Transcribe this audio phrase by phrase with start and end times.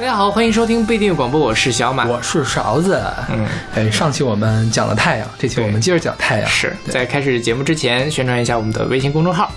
[0.00, 2.98] 大家好，欢迎收听不一定广播，我是小马，我是勺子。
[3.28, 6.48] 嗯，哎，上期我们讲了太阳，这期我们接着讲太阳。
[6.48, 9.52] 是在开始节目之前，宣传一下我们的微信公众号。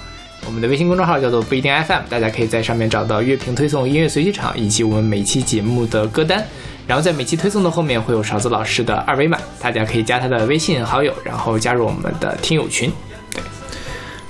[0.45, 6.45] 我们的微信公众号叫做不一定 FM，大家可以在上面找到乐评推送、音乐随机场以及我们每期节目的歌单。
[6.85, 12.91] 然后在每期推送的后面会有勺子老师的二维码，大家可以加他的微信好友，然后加入我们的听友群。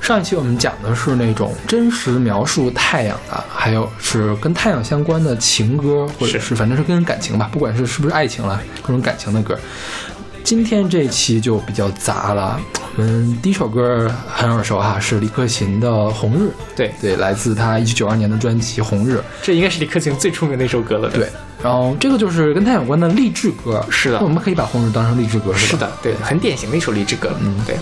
[0.03, 9.57] 上一期我们讲的是那种真实描述太阳的，还有是跟太阳相关的情歌，或者是反正是跟感情吧，不管是是不是爱情了，各种感情的歌。
[10.43, 12.59] 今天这期就比较杂了，
[12.97, 16.49] 我们第一首歌很耳熟哈，是李克勤的《红日》。
[16.75, 21.09] 对对，来自他一九九二年的专辑《红日》，这应该是李克勤最出名的一首歌了。
[21.11, 21.29] 对，
[21.63, 23.81] 然后这个就是跟太阳有关的励志歌。
[23.89, 27.33] 是的，我们可以把《红日》当成励志歌，是的，对，很典型的一首励志歌。
[27.39, 27.77] 嗯，对。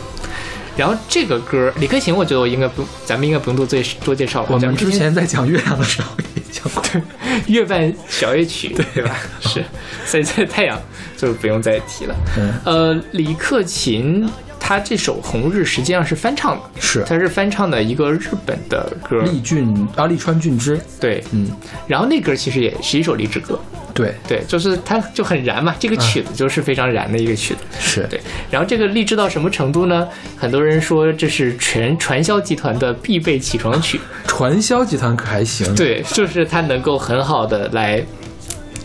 [0.77, 4.45] 然后这个歌，李克勤，我觉得我应该不，咱们应该不用多介多介绍。
[4.49, 6.83] 我们之前在讲月亮的时候也讲过
[7.47, 9.15] 《月半小夜曲》，对吧？
[9.41, 9.63] 是，
[10.05, 10.79] 所以在太阳
[11.17, 12.15] 就不用再提了。
[12.37, 14.27] 嗯，呃，李克勤
[14.71, 21.51] 他这首《红日》实际上是翻唱的，是，他是翻唱的一个日本的歌，利俊啊，利川俊之，对，嗯，
[21.87, 23.59] 然后那歌其实也是一首励志歌。
[23.93, 28.17] 对对，就是它就很燃嘛，这个曲子就是非常燃的一个曲子，是对。
[28.49, 30.07] 然后这个励志到什么程度呢？
[30.37, 33.99] 很多人说这是全传销集团的必备起床曲。
[34.25, 35.75] 传销集团可还行？
[35.75, 38.01] 对，就是它能够很好的来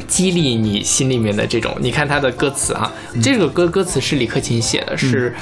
[0.09, 1.77] 激励你心里面的这种。
[1.79, 5.33] 你看它的歌词啊，这个歌歌词是李克勤写的，是。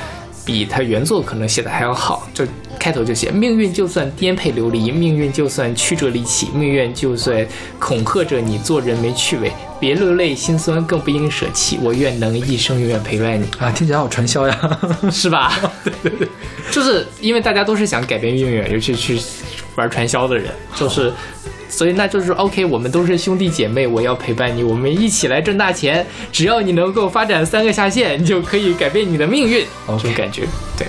[0.44, 2.44] 比他原作可能写的还要好，就
[2.78, 7.46] 开头就写：命运就算颠沛流离，命运就算曲折离奇，命运就算
[7.78, 11.78] 恐吓着你做人没趣味，别流泪心酸，更不应舍弃。
[11.82, 13.70] 我愿能一生永远陪伴你啊！
[13.70, 14.78] 听起来好传销呀，
[15.10, 15.58] 是吧？
[15.82, 16.28] 对对对，
[16.70, 19.18] 就是因为大家都是想改变命运，尤其去
[19.76, 21.12] 玩传销的人，就是。
[21.68, 26.06] 所以那就是 OK，我们都是兄弟姐妹，我要陪伴你，我们一起来挣大钱。
[26.30, 29.64] 只要你能够发展三个下线，你就可以改变你的命运。
[29.86, 30.42] 这种感觉，
[30.78, 30.86] 对。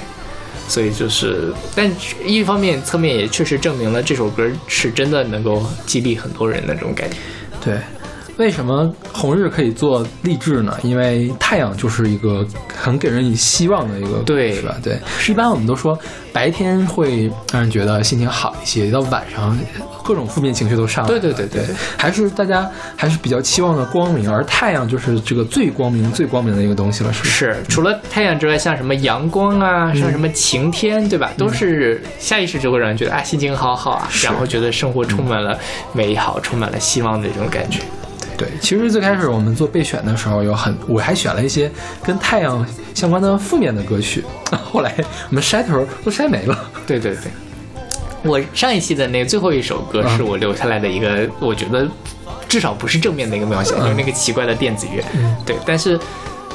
[0.68, 1.92] 所以就是，但
[2.26, 7.18] 一方面侧面也确实证明了这首歌是真的能够激励很多人的这种感觉。
[7.64, 7.76] 对。
[8.38, 10.78] 为什么红日可以做励志呢？
[10.84, 14.76] 因为太阳就是一个很给人以希望的一个，对，是吧？
[14.84, 15.98] 对，一般我们都说
[16.34, 19.58] 白天会让人觉得心情好一些，到晚上
[20.04, 21.10] 各种负面情绪都上来。
[21.10, 21.64] 对对对对，
[21.98, 27.64] 还是大家还是比较期望的光明，而太阳就是这个最光明、最光明的一个东西了，是是。
[27.70, 31.32] 除了太阳之外，像什么阳光啊，像什么晴天，对吧？
[31.38, 35.58] 都是下意识就会让人觉得啊，心情好好啊，然后觉得生活充满了
[35.94, 37.80] 美好，充满了希望的这种感觉。
[38.38, 41.72] 对，其实最开始我们做备选的时候，有很我还选了一些
[42.04, 44.24] 跟太阳相关的负面的歌曲，
[44.72, 44.94] 后来
[45.30, 46.70] 我们筛头都筛没了。
[46.86, 47.32] 对对对，
[48.24, 51.88] 我上一期的那最后一首歌是我留下来的一个，我觉得
[52.48, 55.04] 至少不是正面的一个描写，就是那个奇怪的电子乐。
[55.46, 56.00] 对，但是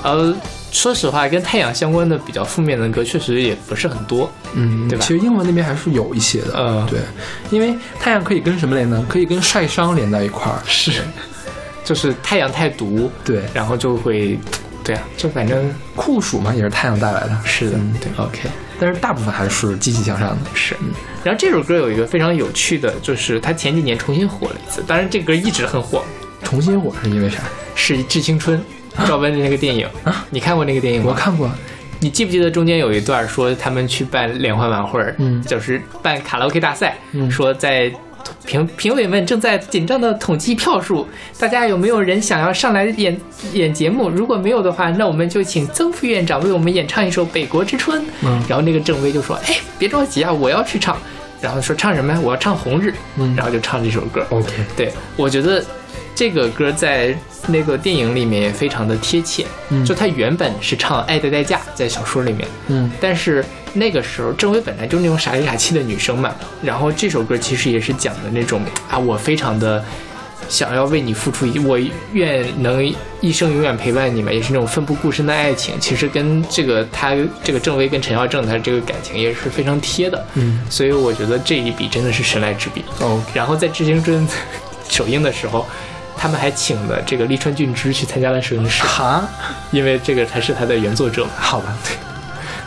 [0.02, 0.34] 呃，
[0.70, 4.30] 说实话，跟太阳相关的比较负面的歌确实也不是很多。
[4.54, 5.04] 嗯，对吧？
[5.04, 6.54] 其实英文那边还是有一些的。
[6.56, 7.00] 嗯，对，
[7.50, 9.04] 因为太阳可以跟什么连呢？
[9.08, 10.58] 可以跟晒伤连在一块儿。
[10.66, 11.02] 是。
[11.90, 14.38] 就是太阳太毒，对，然后就会，
[14.84, 18.48] 对啊，就反正酷暑嘛，也是太阳带来的，是的，对，OK。
[18.78, 20.76] 但是大部分还是积极向上的，是。
[21.24, 26.04] 然后这首歌有一个非常有趣的，就是它前几年重新火了一次，当然这歌一直很火。
[26.44, 27.38] 重新火是因为啥？
[27.74, 28.56] 是《致青春》，
[29.08, 31.06] 赵薇的那个电影啊，你看过那个电影吗？
[31.08, 31.50] 我看过。
[31.98, 37.92] 你记不记得中间有一段说他们去办联欢晚会，嗯，就是办卡拉 OK 大赛，嗯，说在。
[38.44, 41.06] 评评委们正在紧张的统计票数，
[41.38, 43.19] 大家有没有人想要上来演
[43.53, 44.08] 演节目？
[44.08, 48.03] 如果没有的话，那我们就请曾副院长为我们演唱一首《北国之春》。
[48.22, 50.97] 嗯，然后那个郑薇就说：“哎，别着急啊，我要去唱。”
[51.41, 52.20] 然后说唱什么呀？
[52.22, 52.91] 我要唱《红日》。
[53.16, 54.26] 嗯，然后就唱这首歌。
[54.31, 55.64] OK，对我觉得
[56.15, 57.16] 这个歌在
[57.47, 59.47] 那个电影里面也非常的贴切。
[59.71, 62.48] 嗯，就他原本是唱《爱的代价》在小说里面。
[62.69, 63.44] 嗯，但是。
[63.72, 66.34] 那个时候，郑薇本来就是那种傻里傻气的女生嘛。
[66.60, 69.81] 然后这首歌其实也是讲的那种啊，我非常的
[70.49, 71.79] 想要为你付出，我
[72.12, 72.84] 愿能
[73.20, 75.76] 一生永远陪伴你嘛，也是那种奋不顾身的爱情。
[75.79, 77.14] 其实跟这个他
[77.44, 80.26] 这个郑薇跟陈孝正他这个感情也是非常贴的。
[80.34, 82.84] 嗯，所以我觉得这一笔真的是神来之笔。
[82.99, 84.26] 哦，然后在《致青春》
[84.88, 85.64] 首映的时候，
[86.20, 88.82] 他们还请了这个利川俊之去参加了摄影师。
[88.82, 89.26] 哈，
[89.70, 91.26] 因为这个才是他的原作者。
[91.38, 91.75] 好吧。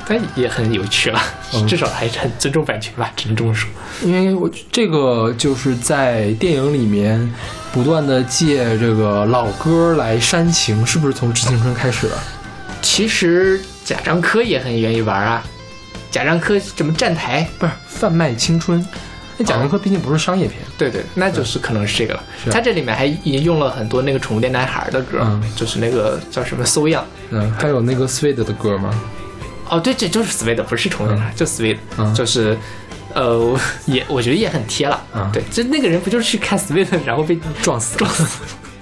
[0.06, 1.22] 但也很有趣了，
[1.66, 3.70] 至少还是很尊重版权吧，只能这么说。
[4.02, 7.34] 因为我这个就是在电影里面
[7.72, 12.18] 不断的借这个老歌来煽情，是不是从《致青春》开始的？
[12.82, 15.42] 其实贾樟柯也很愿意玩啊，
[16.12, 18.86] 贾樟柯什么站台不是贩卖青春，
[19.38, 22.24] 那贾樟柯毕竟不是商业片，对对，那就是可能是这个了。
[22.52, 25.26] 他这里面还引用了很多那个宠物店男孩的歌，
[25.56, 28.94] 就是那个叫什么 So Young，嗯，还有那个 Sweet 的歌吗？
[29.70, 31.78] 哦，对，这就是 Sweet，不是宠物店男孩，就 Sweet，、
[32.14, 32.58] 就是。
[33.16, 38.40] 呃，也我觉得也很贴了，啊、对，就那个人不就是去看 Sweet，然后被撞死，撞死，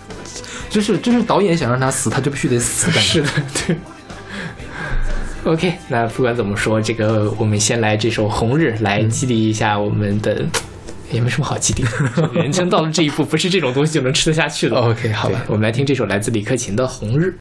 [0.72, 3.30] 就是就是导演想让他死，他就必须得死，是的，
[3.68, 3.76] 对。
[5.44, 10.46] ok 那不管怎么说这个我们先来这首红日来激励一下我们的
[11.12, 14.76] 也没什么好激励的 人生到了这一步不是这种东西就能吃得下去的。
[14.78, 15.44] Ok 好吧。
[15.48, 17.36] 我们来听这首来自李克勤的红日。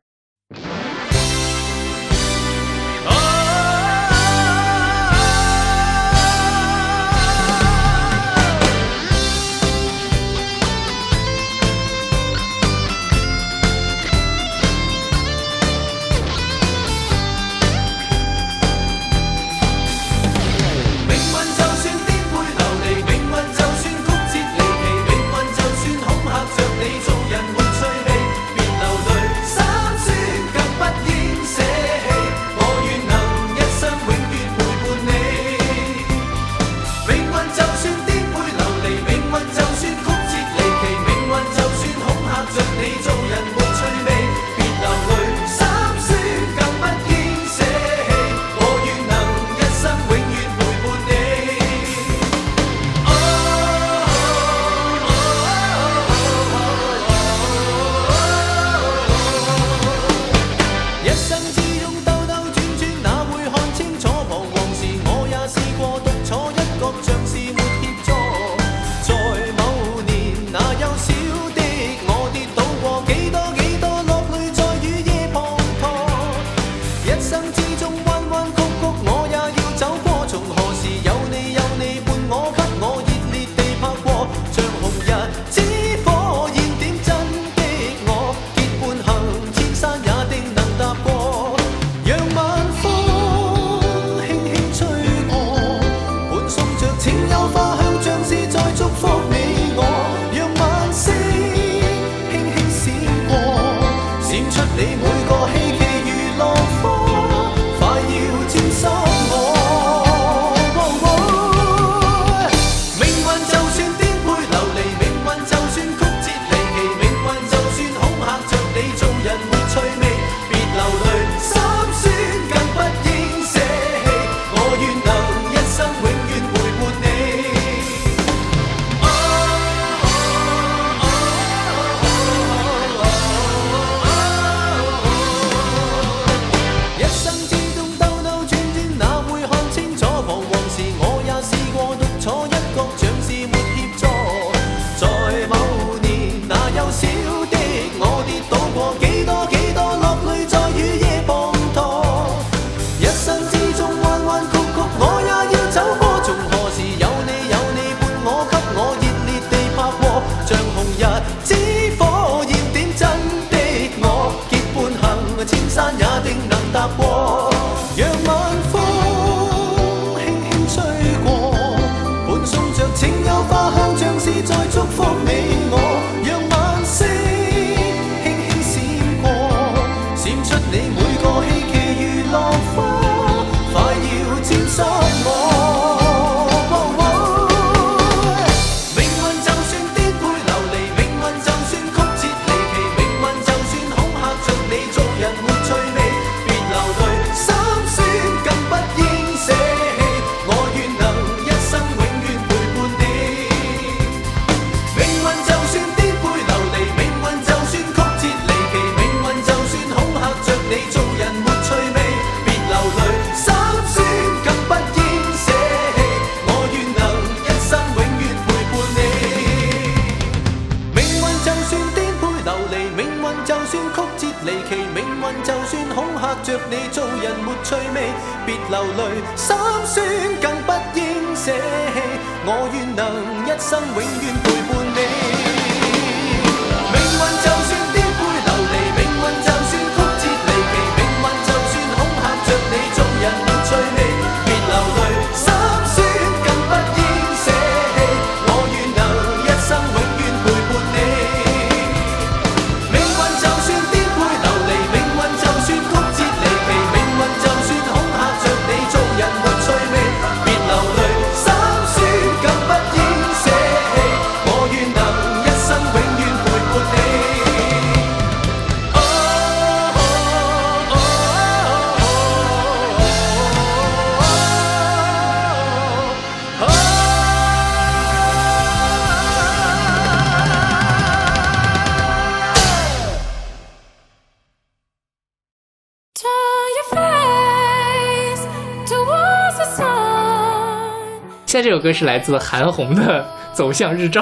[291.71, 293.21] 这首歌是来自韩红的
[293.57, 294.21] 《走向日照》。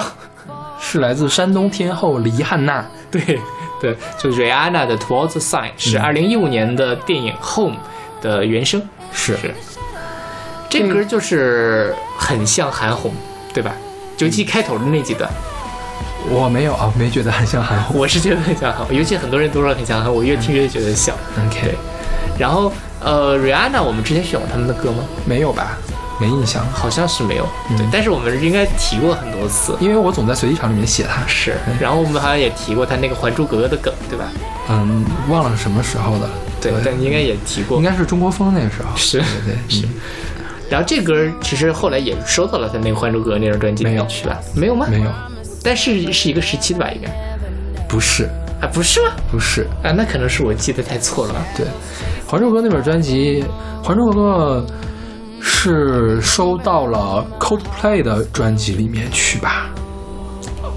[0.78, 2.84] 是来自山东天后黎汉娜。
[3.10, 3.40] 对
[3.80, 7.78] 对，就 Rihanna 的《Towards the Sign》是二零一五年的电影《Home》
[8.22, 8.86] 的原声。
[9.12, 9.54] 是是，
[10.68, 13.14] 这歌就是很像韩红，
[13.54, 13.72] 对吧？
[14.18, 15.26] 尤其开头的那几段，
[16.28, 17.96] 我没有啊，没觉得很像韩红。
[17.98, 21.16] 我是觉得很像韩红，尤其很多人都说很像韩红，我越听越觉得像。
[21.46, 21.74] OK，
[22.38, 25.02] 然后呃，Rihanna 我们之前选过他们的歌吗？
[25.24, 25.78] 没有吧？
[26.20, 27.46] 没印象，好像是没有。
[27.76, 29.76] 对，但是我们应该提过很多次。
[29.80, 31.26] 因为我总在随机场里面写他。
[31.26, 34.26] 是，然后我们好像也提过他那个《还珠格格》的梗，对吧？
[34.68, 36.28] 嗯，忘了是什么时候的。
[36.60, 37.84] 对，但应该也提过应。
[37.84, 38.96] 该是中国风那个时候。
[38.96, 39.86] 是对对是。
[40.68, 44.38] 然后这歌其实后来也收到了他那个《还珠格格》那张专辑里面去吧？
[44.54, 44.86] 没有吗？
[44.90, 45.10] 没有，
[45.62, 46.90] 但是是一个时期的吧？
[46.90, 47.08] 应该
[47.88, 48.24] 不是，
[48.60, 49.12] 啊，不是吗？
[49.30, 49.66] 不是。
[49.82, 51.34] 啊，那可能是我记得太错了。
[51.56, 51.64] 对，
[52.26, 53.42] 《还珠格格》那本专辑，
[53.86, 54.66] 《还珠格格》
[55.40, 59.70] 是收到了 Coldplay 的专辑里面去吧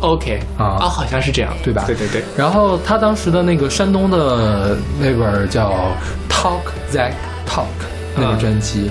[0.01, 2.23] ？OK 啊哦，好像是这样，对吧对对对。
[2.35, 5.69] 然后他当时的那个山东的那本叫
[6.29, 7.13] 《Talk That
[7.47, 7.63] Talk》
[8.15, 8.89] 那本专辑，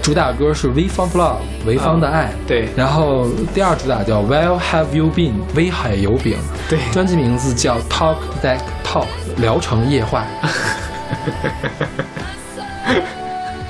[0.00, 1.36] 主打歌是《We Found Love》
[1.68, 2.32] 潍坊的爱。
[2.46, 6.38] 对然后第二主打叫《Where Have You Been》威海油饼。
[6.68, 9.06] 对专辑名字叫《Talk That Talk》
[9.40, 10.24] 聊城夜话。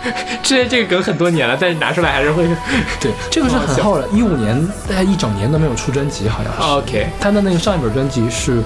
[0.42, 2.44] 这这个梗很多年了，但是拿出来还是会。
[3.00, 6.62] 对，这个是很后了，一五年大概一整年都没有出专辑，好像是。
[6.62, 8.62] OK 他的那个上一本专辑是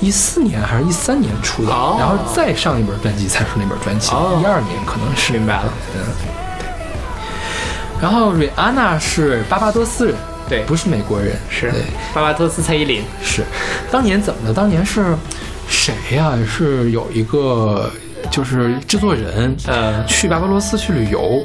[0.00, 5.32] 一四年还是一三年出的，哦然后再上一本专辑才出那本专辑，哦一二年可能是。
[5.32, 5.72] 明白了。
[5.94, 6.00] 嗯
[8.00, 10.16] 然后瑞安娜是巴巴多斯人，
[10.48, 13.04] 对不是美国人，是对，巴巴多斯蔡依林。
[13.22, 13.44] 是。
[13.92, 14.52] 当年怎么的？
[14.52, 15.16] 当年是
[15.68, 17.88] 谁呀、是有一个
[18.30, 21.42] 就是制作人，呃去巴巴罗斯去旅游。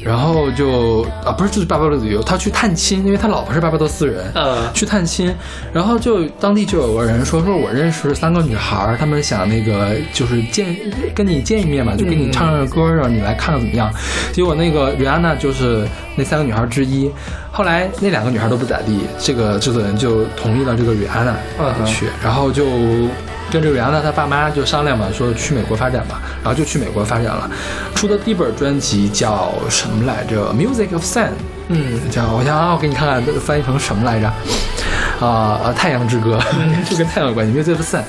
[0.00, 5.34] 然后就啊，不是就是巴巴罗斯旅游，他去探亲，因为他老婆是巴巴罗斯人，嗯去探亲，
[5.72, 10.74] 然后就当地就有个人说说我认识三个女孩儿，她们想那个就是见
[11.16, 13.92] 跟你见一面嘛，就给你唱唱歌，让你来看看怎么样。
[14.32, 15.84] 结果那个瑞安娜就是
[16.14, 17.10] 那三个女孩之一，
[17.50, 21.34] 后来那两个女孩都不咋地，这个制作人就同意了这个瑞安娜
[21.84, 22.64] 去，然后就。
[23.50, 27.50] 跟这个瑞安娜她爸妈就商量嘛，说去美国发展吧，然后就去美国发展了。
[27.94, 30.52] 出的第一本专辑叫什么来着？
[30.54, 31.26] 《Music of Sun》，
[31.68, 34.26] 嗯，叫我想啊，我给你看看翻译成什么来着？
[35.20, 36.38] 啊、呃，太阳之歌，
[36.88, 38.02] 就跟太阳有关系，Music of Sun。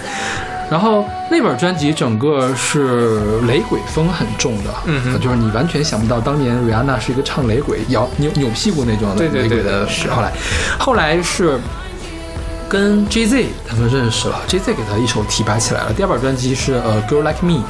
[0.70, 9.90] 然后那本专辑整个是雷鬼风很重的，嗯哼就是你完全想不到当年瑞安娜是一个唱雷鬼、摇扭扭屁股那种的对对对雷鬼的。
[9.90, 10.32] 是后来，
[10.78, 11.60] 后来是
[12.70, 15.94] 跟 J Z 他们认识了，J Z 给他一手提拔起来了。
[15.94, 17.64] 第二本专辑是呃 Girl Like Me，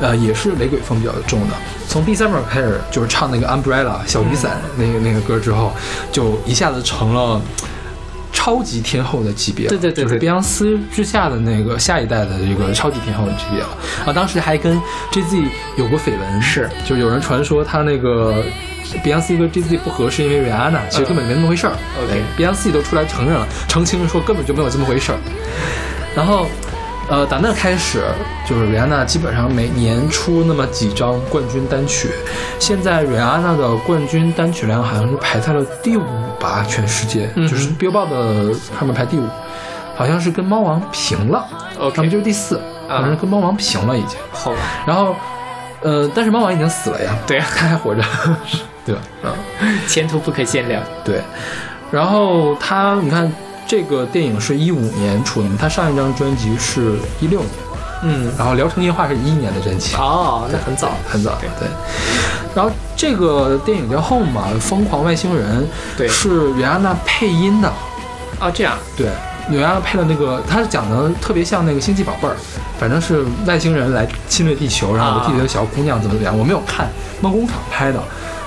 [0.00, 1.54] 呃也是雷鬼风比较重的。
[1.88, 5.72] 从第三本开始就是唱那个 Umbrella 小雨伞、那个那个歌之后，
[6.12, 7.40] 就一下子成了。
[8.36, 13.68] 超级天后的级别了，对对对就是碧昂斯之下的那个下一代的这个超级天后的级别了
[14.04, 14.12] 啊！
[14.12, 14.78] 当时还跟
[15.12, 15.42] J Z
[15.78, 18.44] 有过绯闻，是就有人传说他那个
[19.02, 21.72] 碧昂斯跟 J Z 不合是因为 Rihanna，，其实根本没那么回事儿。
[21.98, 25.18] 嗯 OK 碧昂斯都出来承认了，澄清说根本就没有这么回事儿。
[26.14, 26.46] 然后，
[27.08, 28.04] 呃，打那开始，
[28.48, 32.08] 就是 Rihanna 基本上每年出那么几张冠军单曲。
[32.58, 36.04] 现在 Rihanna 的冠军单曲量好像是排在了第五
[36.40, 39.26] 吧，全世界、嗯就是 Billboard 的上面排第五，
[39.96, 41.44] 好像是跟猫王平了
[41.78, 42.56] OK 他们就是第四，
[42.88, 44.18] 啊好像是跟猫王平了已经。
[44.32, 44.56] 好吧。
[44.86, 45.14] 然后，
[45.82, 48.02] 呃，但是猫王已经死了呀，对啊他还活着，
[48.84, 49.00] 对吧？
[49.22, 49.78] 嗯。
[49.88, 50.82] 前途不可限量。
[51.04, 51.20] 对，
[51.90, 53.30] 然后他你看
[53.66, 57.50] 这个电影是一五年出的，他上一张专辑是一六年，
[58.02, 60.90] 嗯，然后《聊城夜话》是一一年的专辑，哦，那很早。
[61.08, 61.68] 很早对对。
[62.54, 65.62] 然后这个电影叫《Home》嘛，《疯狂外星人》
[65.96, 67.72] 对是袁安娜配音的，
[68.40, 68.76] 哦，这样。
[68.96, 69.08] 对。
[69.50, 72.34] 袁安娜配的那个，他是讲的特别像那个星际宝贝儿，
[72.80, 76.38] 反正是外星人来侵略地球，然后有地里的小姑娘怎么怎么样。
[76.38, 76.88] 我没有看，
[77.20, 78.02] 梦工厂拍的，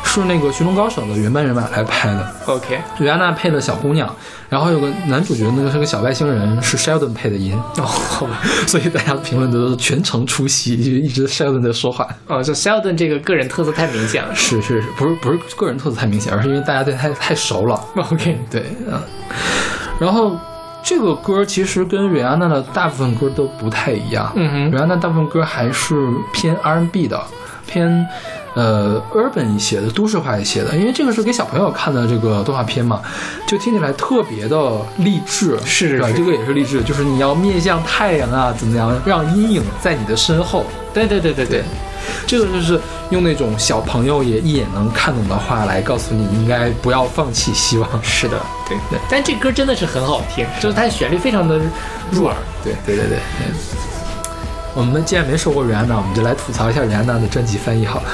[0.07, 2.33] 是那个《寻龙高手》的原班人马来拍的。
[2.47, 2.79] OK。
[2.97, 4.09] 瑞安娜配的小姑娘，
[4.49, 8.39] 然后有个男主角，那个是个小外星人，是 Sheldon 配的音，哦，好吧。
[8.65, 12.07] 所以大家评论的都是全程出席，就一直 Sheldon 在说话。
[12.27, 14.33] 哦，就 Sheldon 这个个人特色太明显了。
[14.33, 17.79] 是是是，不是不是个人特色太明显，而是因为大家对他太太熟了。
[17.95, 18.39] OK。
[18.49, 18.99] 对，嗯。
[19.99, 20.35] 然后
[20.83, 24.31] 这个歌其实跟瑞安娜的大部分歌都不太一样。
[24.35, 25.95] 嗯哼瑞安娜大部分歌还是
[26.33, 27.21] 偏 R&B 的，
[27.67, 28.07] 偏
[28.55, 30.75] 呃 urban 一些的，都市化一些的。
[30.75, 33.01] 因为这个是给小朋友看的这个动画片嘛，
[33.45, 35.57] 就听起来特别的励志。
[35.63, 35.99] 是？
[35.99, 40.65] 是是这个也是励志，就是你要面向太阳啊，怎么样，让阴影在你的身后。
[40.93, 41.63] 对对对对对。
[42.25, 47.89] 这个就是用那种小朋友也一眼能看懂的话来告诉你，应该不要放弃希望。
[48.01, 51.59] 是的，对对但这歌真的是很好听，就是它的旋律非常的
[52.11, 52.35] 入耳。
[52.63, 53.19] 对对对对。
[54.77, 58.05] 我们既然没说过瑞安娜，我们就来吐槽一下瑞安娜的专辑翻译好了。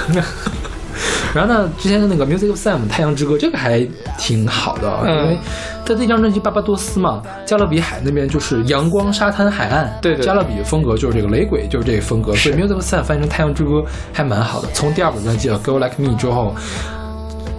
[1.33, 3.85] 然后呢，之前的那个《Music of Sam》《太阳之歌》这个还
[4.17, 5.37] 挺好的，嗯因为
[5.85, 13.71] 它这张专辑《巴巴多斯》嘛，加勒比海那边就是阳光、沙滩、海岸，对对加勒比风格就是这个雷鬼，就是这个风格，所以《Music of Sam》翻译成《太阳之歌》
[14.13, 14.69] 还蛮好的。
[14.73, 16.55] 从第二本专辑《Go Like Me》之后，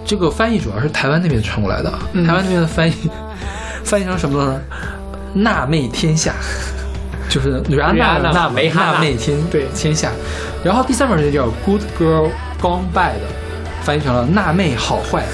[0.03, 2.93] 这个翻译主要是台湾那边传过来的，嗯台湾那边的翻译
[3.83, 4.61] 翻译成什么呢？
[5.33, 6.33] 娜妹天下。
[7.29, 8.69] 就是瑞安娜妹
[9.15, 10.09] 天对天下，
[10.63, 12.29] 然后第三本就叫《Good Girl
[12.61, 13.11] Gone Bad》，
[13.83, 15.23] 翻译成了“娜妹好坏”。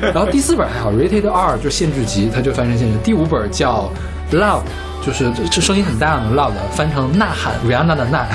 [0.00, 2.98] 然后第四本还好，《Rated R》就是限制级，它就翻成限制。
[3.02, 3.90] 第五本叫
[4.36, 4.62] 《Love》，
[5.06, 8.26] 就是这这声音很大的 Love，翻成呐喊，瑞安娜的呐。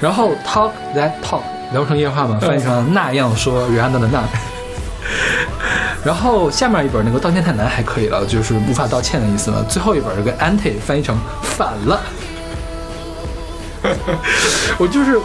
[0.00, 4.22] 然后 Talk That Talk，聊成夜话嘛，翻译成那样说，瑞安娜的那。
[6.06, 9.56] 然后下面一本那个道歉太难还可以了，就是无法道歉的意思嘛。
[9.68, 12.00] 最后一本这个 anti 翻译成反了，
[14.78, 15.20] 我就是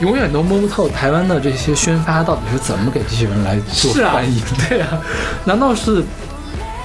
[0.00, 4.46] 永远都摸不透台湾的这些宣发到底是怎么给这些人来做翻译的。
[4.68, 4.88] 对啊，
[5.44, 6.02] 难道是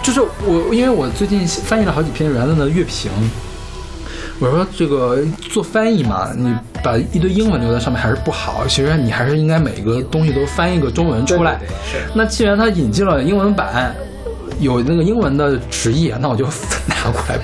[0.04, 0.72] 就是我？
[0.72, 3.12] 因为我最近翻译了好几篇原来的乐评。
[4.40, 8.66] 我说这个做翻译嘛，你把一堆英文留在上面还是不好。
[8.68, 11.56] 其实你还是应该每个东西都翻译个中文出来。
[11.56, 13.96] 对对对是那既然他引进了英文版，
[14.60, 16.46] 有那个英文的直译，那我就
[16.88, 17.44] 拿过来吧。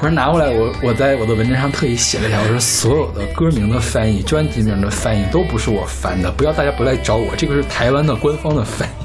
[0.00, 9.01] 我说拿过来，我我在我的文章上特意写了一下，我说所有的歌名的翻译、专辑名的翻译都不是我翻的，不要大家不来找我，这个是台湾的官方的翻译。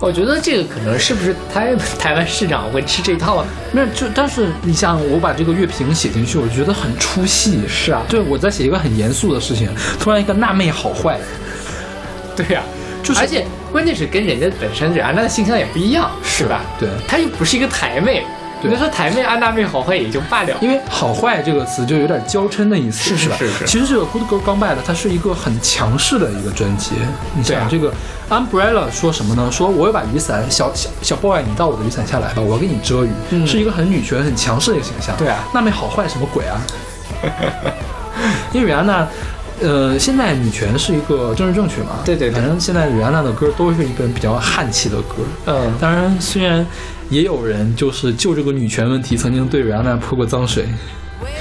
[0.00, 3.46] 我觉得这个可能是不是台 台湾市长会吃这套啊？
[3.70, 7.60] 没有，就但是你像我把这个乐评写进去，我觉得很出戏。
[7.68, 9.68] 是啊对，我在写一个很严肃的事情，
[10.00, 11.18] 突然一个辣妹好坏，
[12.34, 12.62] 对呀、
[13.02, 16.62] 就是而且关键是跟人家本身人家的形象也不一样，是吧？
[16.78, 18.24] 对她又不是一个台妹，
[18.60, 23.36] 对你说台妹安娜妹好坏也就罢了，因为好坏这个词就有点娇嗔的意思，吧？
[23.38, 26.92] 是是是是其实这个 Good Girl Gone Bad 它是一个很强势的一个专辑。
[27.34, 27.92] 你想这个
[28.28, 29.50] Umbrella 说什么呢？
[29.50, 35.16] 说我有把雨伞，小小小 boy，你到我的雨伞下来吧，我要给你遮雨，嗯是一个很女权、很强势的一个形象。
[35.16, 36.60] 对啊那妹好坏什么鬼啊？
[38.52, 39.06] 因为瑞安娜。
[39.62, 41.98] 呃，现在女权是一个政治正确嘛？
[42.02, 45.16] 对对对反正现在瑞安娜的歌都是一本比较汉气的歌。
[45.44, 46.66] 嗯，当然，虽然
[47.10, 50.64] 也有人就是就这个女权问题，曾经对瑞安娜泼过脏水，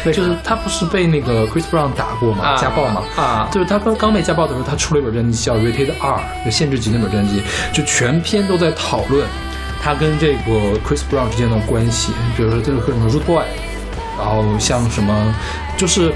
[0.05, 3.03] 就是她不是被那个 Chris Brown 打过嘛，啊家暴嘛。
[3.15, 9.25] 啊，就是她刚刚被家暴的时候，她出了一本专辑叫《Rated R》，就限制级那本专辑，就全篇都在讨论
[9.81, 13.43] 她跟这个 Chris Brown 之间的关系，比如说这个什么 Root Boy，
[14.17, 15.35] 然后像什么，
[15.77, 16.11] 就是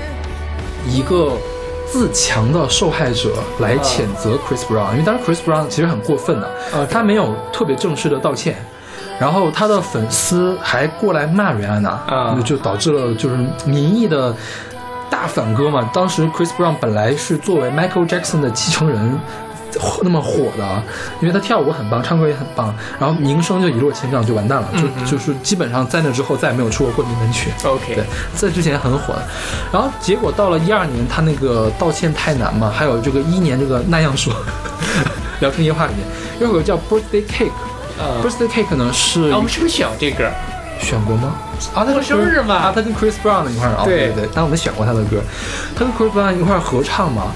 [0.90, 1.38] 一个
[1.86, 8.58] 自强的受害者来谴责 Chris Brown，因为当时 Chris Brown 其实很过分的，OK 他没有特别正式的道歉。
[9.20, 14.36] 然后他的粉丝还过来骂瑞安娜，啊就导致了就是民意的
[15.10, 15.90] 大反戈嘛。
[15.94, 19.20] 当时 Chris Brown 本来是作为 Michael Jackson 的继承人
[20.04, 20.84] 那么火的，
[21.20, 27.50] 因为他跳舞很棒，唱歌也很棒，然后名声就一落千丈，就完蛋了，就、嗯就是基本上在那之后再也没有出过过名门曲。
[27.64, 28.04] OK 对，
[28.36, 29.22] 在之前很火的，
[29.72, 34.34] 然后结果到了一二年，他那个道歉太难嘛，还有这个一年这个那样说，
[35.40, 36.06] 聊天夜话里面
[36.40, 37.52] 又有首歌叫 Birthday Cake。
[37.98, 40.30] 呃，Birthday Cake 呢是啊，我们是不是选过这歌？
[40.80, 41.36] 选过吗？
[41.74, 45.22] 啊，他过生日嘛啊，他跟 Chris Brown 一块儿啊，对对对，但我们选过他的歌，
[45.76, 47.32] 他跟 Chris Brown 一块儿合唱嘛，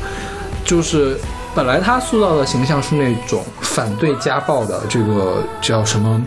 [0.66, 1.18] 就是
[1.56, 6.22] 本来他塑造的形象是那种反对家暴的这个叫什么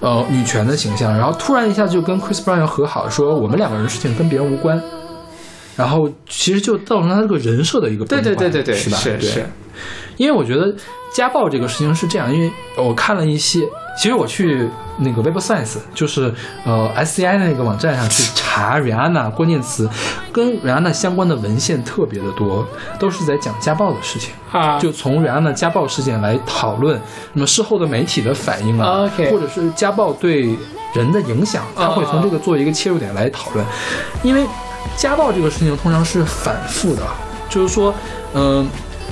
[0.00, 4.80] 呃女权的形象，然后突然一下就跟 Chris Brown 要和好，说我们两个人事情跟别人无关。
[5.76, 8.96] 然后其实就造成他这个人设的一个对对对对对，是吧？
[9.02, 9.46] 对是是，
[10.16, 10.74] 因为我觉得
[11.12, 13.60] 家暴这个事情是这样，因为我看了一些，
[13.98, 16.32] 其实我去那个 Web Science，就是
[16.64, 19.88] 呃 SCI 的那个网站上去查 Rihanna 关键词，
[20.32, 22.66] 跟 Rihanna 相关的文献特别的多，
[22.98, 24.32] 都是在讲家暴的事情。
[24.52, 27.00] 啊，就从 Rihanna 家暴事件来讨论，
[27.32, 30.56] 那么事后的媒体的反应啊或者是家暴对
[30.94, 33.66] 人的影响，他会从这个做一个切入点来讨论，
[34.22, 34.46] 因为
[34.96, 37.02] 家暴这个事情通常是反复的，
[37.48, 37.92] 就是说，
[38.34, 38.64] 嗯、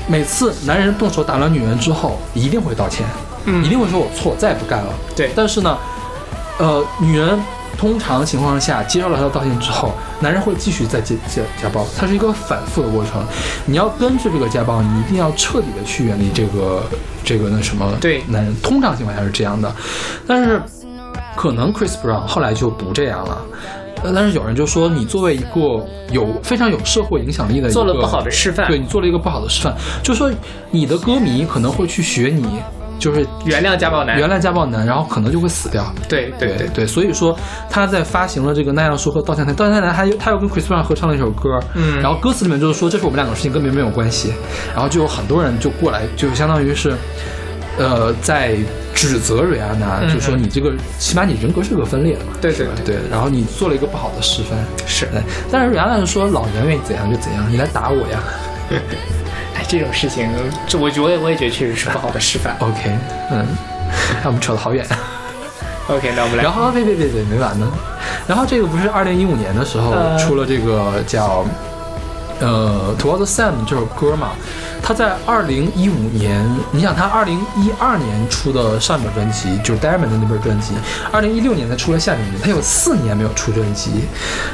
[0.09, 3.07] 每次男人动手打了女人之后，一定会道歉，
[3.47, 4.93] 嗯一定会说我错，再也不干了。
[5.17, 5.79] 对但是呢，
[6.59, 7.39] 呃，女人
[7.79, 13.25] 通常情况下接受了他的道歉之后，男人会继续再家家家暴，它是一个反复的过程。
[13.65, 16.83] 你要根治这个家暴，你一定要彻底的去远离这个
[17.25, 18.55] 这个那什么对男人。
[18.63, 19.75] 通常情况下是这样的，
[20.27, 20.61] 但是
[21.35, 23.39] 可能 Chris Brown 后来就不这样了。
[24.03, 30.31] 呃但是有人就说你作为一个有非常有社会影响力的一个，做了不好的示范对你做了一个不好的示范，就说
[30.71, 32.61] 你的歌迷可能会去学你，
[32.99, 35.85] 就是原谅家暴男，原谅家暴男，然后可能就会死掉。
[36.09, 37.37] 对对对，对对，所以说
[37.71, 44.33] 他在发行了这个那样说和道歉台，道歉台他又他又跟 Chris Brown 合唱了一首歌，嗯然后歌词里面就是说这是我们两个事情，跟别人没有关系，
[44.75, 46.95] 然后就有很多人就过来，就相当于是，
[47.79, 48.57] 呃，在
[48.95, 52.97] 指责瑞安娜，嗯就说你这个起码你人格是个分裂的嘛，对对对。
[52.97, 55.09] 对，然后你做了一个不好的示范，是。
[55.51, 58.19] 但是瑞安娜就说老娘愿意怎样就怎样，你来打我呀。
[59.57, 60.29] 哎，这种事情，
[60.67, 62.57] 这我觉得我也觉得确实是不好的示范。
[62.61, 62.91] OK，
[63.31, 63.47] 嗯，
[64.23, 64.87] 那我们扯得好远。
[65.89, 66.43] OK，那我们来。
[66.45, 67.67] 然后别别别别没完呢，
[68.27, 70.17] 然后这个不是二零一五年的时候呃。
[70.19, 71.45] 出了这个叫
[72.41, 74.31] 呃《Towards Sam》这首歌嘛，
[74.93, 80.75] 他在二零一五年，你想他二零一二年出的上一本专辑就是 Diamond 的那本专辑，
[81.11, 83.91] 二零一六年才出了下一本，他有四年没有出专辑，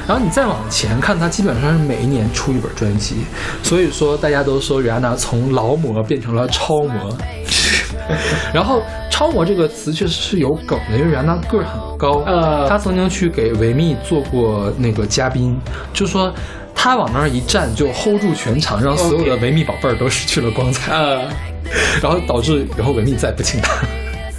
[0.06, 3.24] 然后你再往前看，他基本上是每一年出一本专辑，
[3.64, 7.18] 所以说大家都说 Rihanna 从劳模变成了超模。
[8.54, 15.58] 然后“超模”这个词确实是有梗的，因为瑞安娜个儿很高，呃她曾经去给维密做过那个嘉宾，
[15.92, 16.32] 就说
[16.80, 21.24] 她往那儿一站就 hold 住全场，让所有的维密宝贝儿都失去了光彩，呃，
[22.00, 23.72] 然后导致以后维密再也不请他。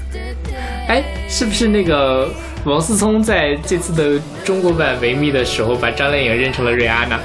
[0.88, 2.30] 哎，是不是那个
[2.64, 7.20] 王思聪在这次的中国版维密的时候，把张靓颖认成了瑞安娜？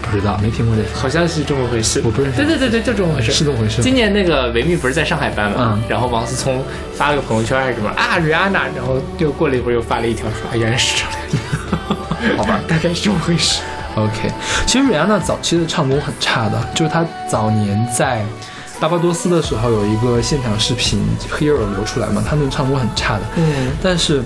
[0.00, 2.00] 不知道，没听过这事，好像是这么回事。
[2.02, 3.30] 我不认识对对对对，就这么回事。
[3.30, 6.64] 是这么回事今年那个维密不是在上海办嘛，嗯然后王思聪
[6.94, 11.38] 发了个朋友圈还是什么啊，瑞安娜，然后又过了一会儿又发了一条说，啊，原来是张靓颖。
[12.38, 13.60] 好吧大概是这么回事。
[13.96, 14.30] OK，
[14.66, 18.22] 其实瑞安娜早期的唱功很差的，就是她早年在
[18.78, 21.02] 巴巴多斯的时候有一个现场视频
[21.34, 23.22] 《Hero》流出来嘛，她那个唱功很差的。
[23.36, 24.22] 嗯，但是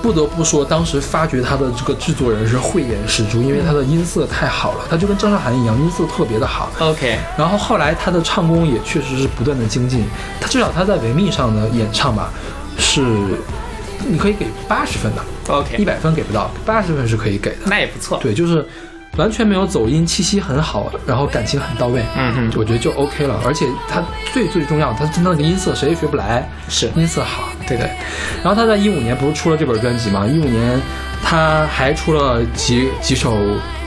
[0.00, 6.70] 不得不说，当时发掘她的这个制作人是慧眼识珠，因为她的音色太好了，她就跟张韶涵一样，音色特别的好。
[6.78, 10.06] OK，然后后来她的唱功也确实是不断的精进，
[10.40, 12.30] 她至少她在维密上的演唱吧，
[12.78, 13.02] 是
[14.06, 17.58] 你可以给八十分的，OK，一百分给不到，八十分是可以给的。
[17.66, 18.18] 那也不错。
[18.22, 18.66] 对，就是
[19.16, 22.02] 完全没有走音，气息很好，然后感情很到位。
[22.16, 23.40] 嗯哼我觉得就 OK 了。
[23.44, 27.48] 而且他最最重要，他那个音色谁也学不来，是音色好。
[27.66, 27.88] 对对。
[28.42, 30.26] 然后他在一五年不是出了这本专辑吗？
[30.26, 30.80] 一五年
[31.22, 33.38] 他还出了几几首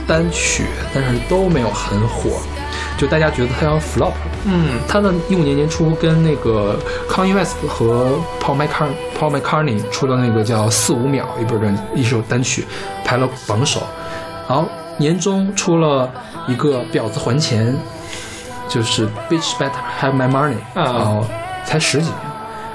[0.06, 2.40] 单曲，但是都没有很火，
[2.98, 4.12] 就大家觉得他要 flop。
[4.44, 12.66] 嗯他的一五年年初跟那个 Kanye West 和 Paul McCartney Paul McCartney 出了那个叫《四五秒》一本专一首单曲，
[13.04, 13.80] 排了榜首。
[14.48, 16.10] 然后年中出了
[16.46, 17.74] 一个《婊子还钱》，
[18.72, 21.24] 就是 Bitch Better Have My Money，嗯然后
[21.64, 22.18] 才十几名。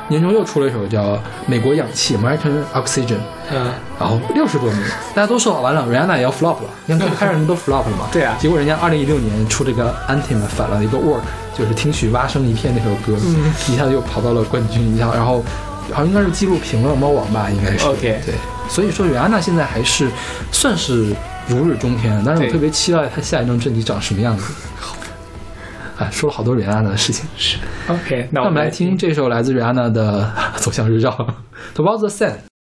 [0.09, 1.13] 年终又出了一首叫
[1.47, 3.17] 《美国氧气》American Oxygen，
[3.51, 4.81] 嗯，然后六十多名，
[5.15, 8.07] 大家都说完了，Rihanna 也要 flop 了，你看开始人都 flop 了嘛。
[8.11, 8.35] 对啊。
[8.39, 11.21] 结果人家二零一六年出这个 Anthem 反了一个 Work，
[11.57, 13.53] 就是听取蛙声一片那首歌，嗯。
[13.71, 15.43] 一下就跑到了冠军，一下，然后
[15.91, 17.87] 好像应该是记录评论猫王吧，应该是。
[17.87, 18.35] OK 对，
[18.69, 20.09] 所以说 Rihanna 现在还是
[20.51, 21.15] 算是
[21.47, 24.53] 如日中天，但是我特别期待她下一张专辑长什么样子。
[25.97, 27.57] 哎， 说了好多瑞安娜的事情，是。
[27.87, 31.09] OK，那我们来听这首来自瑞安娜的《走向日照》。
[31.75, 32.52] Toward the s a n d。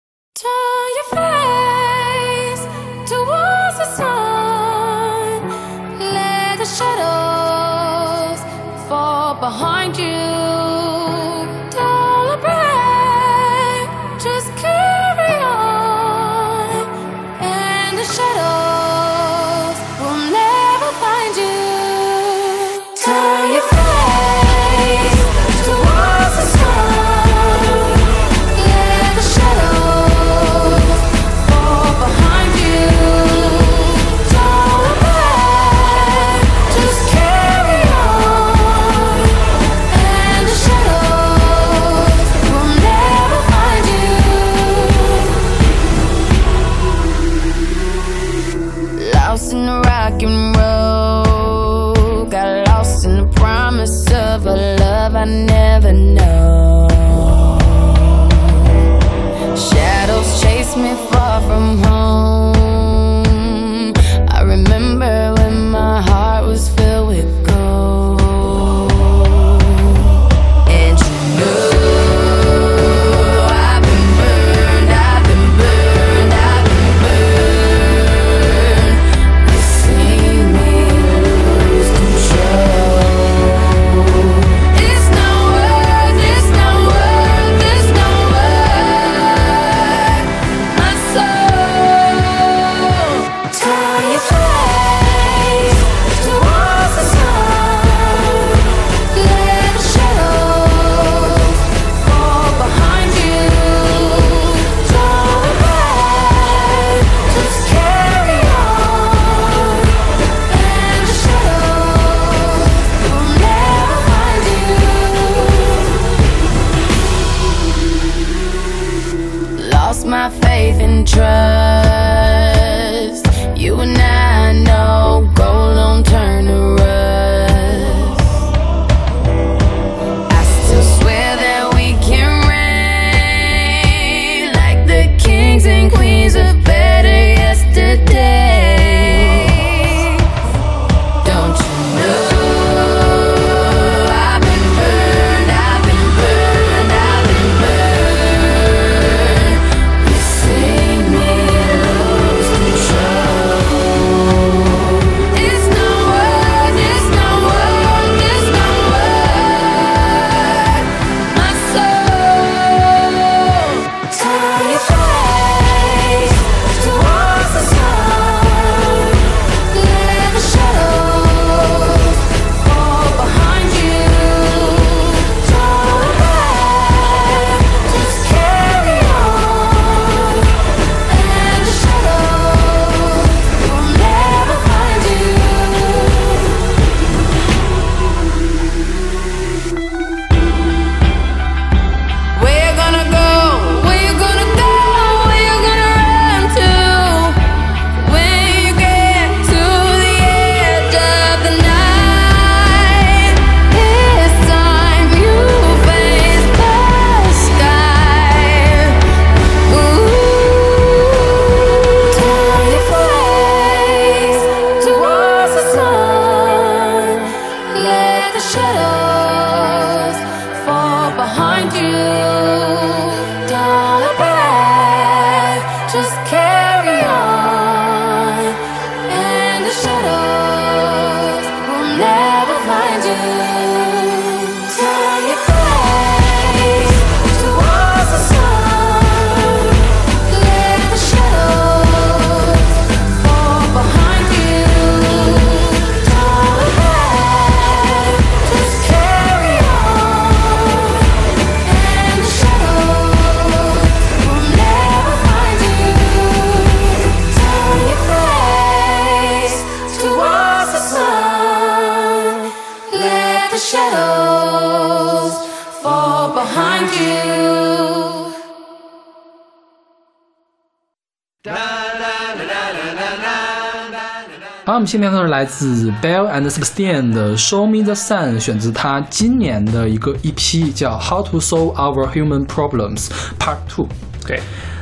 [274.81, 283.59] 们现在呢是来自 Bell and Sebastian 的《Show Me the Sun》，选自他今年的一个 EP，叫《How to Solve Our Human Problems Part
[283.69, 283.85] Two》。
[284.27, 284.41] 对，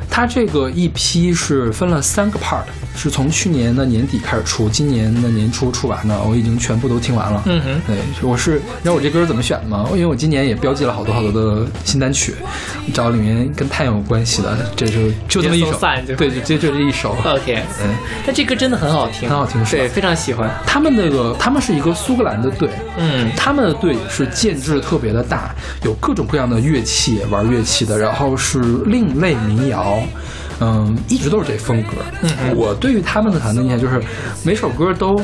[0.10, 2.64] 它这个一批是分了三个 part，
[2.96, 7.42] 是从去年的年底开始出，今年的年初出完的，我已经全部都听完了。
[7.46, 9.86] 嗯哼，对，我是你知道我这歌怎么选的吗？
[9.92, 12.36] 因为我今年也标记了好多好多的新单曲，
[12.94, 15.80] 找里面跟太阳有关系的，这就就这么一首。
[16.18, 17.16] 对，就就就这一首。
[17.24, 17.96] OK，嗯，
[18.26, 20.50] 但这歌真的很好听，很好听是对，非常喜欢。
[20.66, 23.30] 他们那个他们是一个苏格兰的队，嗯。
[23.38, 29.99] 他们的队是建制特别的大，有各种各样的乐器，玩乐器的，然后是另类民谣，
[30.60, 31.94] 嗯，一直都是这风格。
[32.22, 34.02] 嗯嗯我对于他们的团的印象就是
[34.44, 35.22] 每首歌都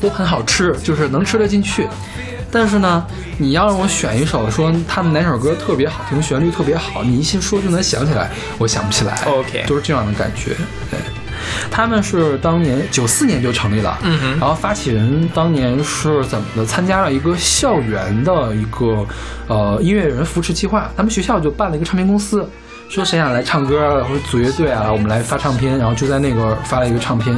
[0.00, 1.86] 都很好吃，就是能吃得进去。
[2.52, 3.06] 但是呢，
[3.38, 9.22] 你要让我选一首，说他们哪首歌特别好听，旋律特别好，你一心说就能想起来，我想不起来。
[9.26, 10.56] OK 都是这样的感觉。
[10.90, 10.98] 对，
[11.70, 16.66] 他们是当年九四年就成立了，嗯哼然后发起人当年是怎么的？
[16.66, 19.06] 参加了一个校园的一个
[19.46, 22.44] 呃音乐人扶持计划，他们学校就办了一个唱片公司。
[22.90, 27.32] 说谁想来唱歌啊，或者组乐队啊，我们来发唱片，然后就在那个发了一个唱片，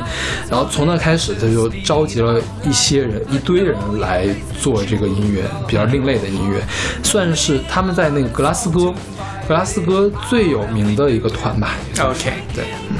[0.49, 4.27] 然后从那开始，他就召集了一些人，一堆人来
[4.59, 6.59] 做这个音乐，比较另类的音乐，
[7.03, 8.95] 算是他们在那个格拉斯哥，
[9.47, 11.75] 格拉斯哥最有名的一个团吧。
[12.01, 12.97] OK，对，嗯。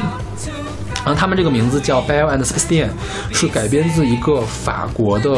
[0.97, 2.91] 然后他们这个名字叫 Bell and Sebastian，
[3.33, 5.31] 是改编自一个法国的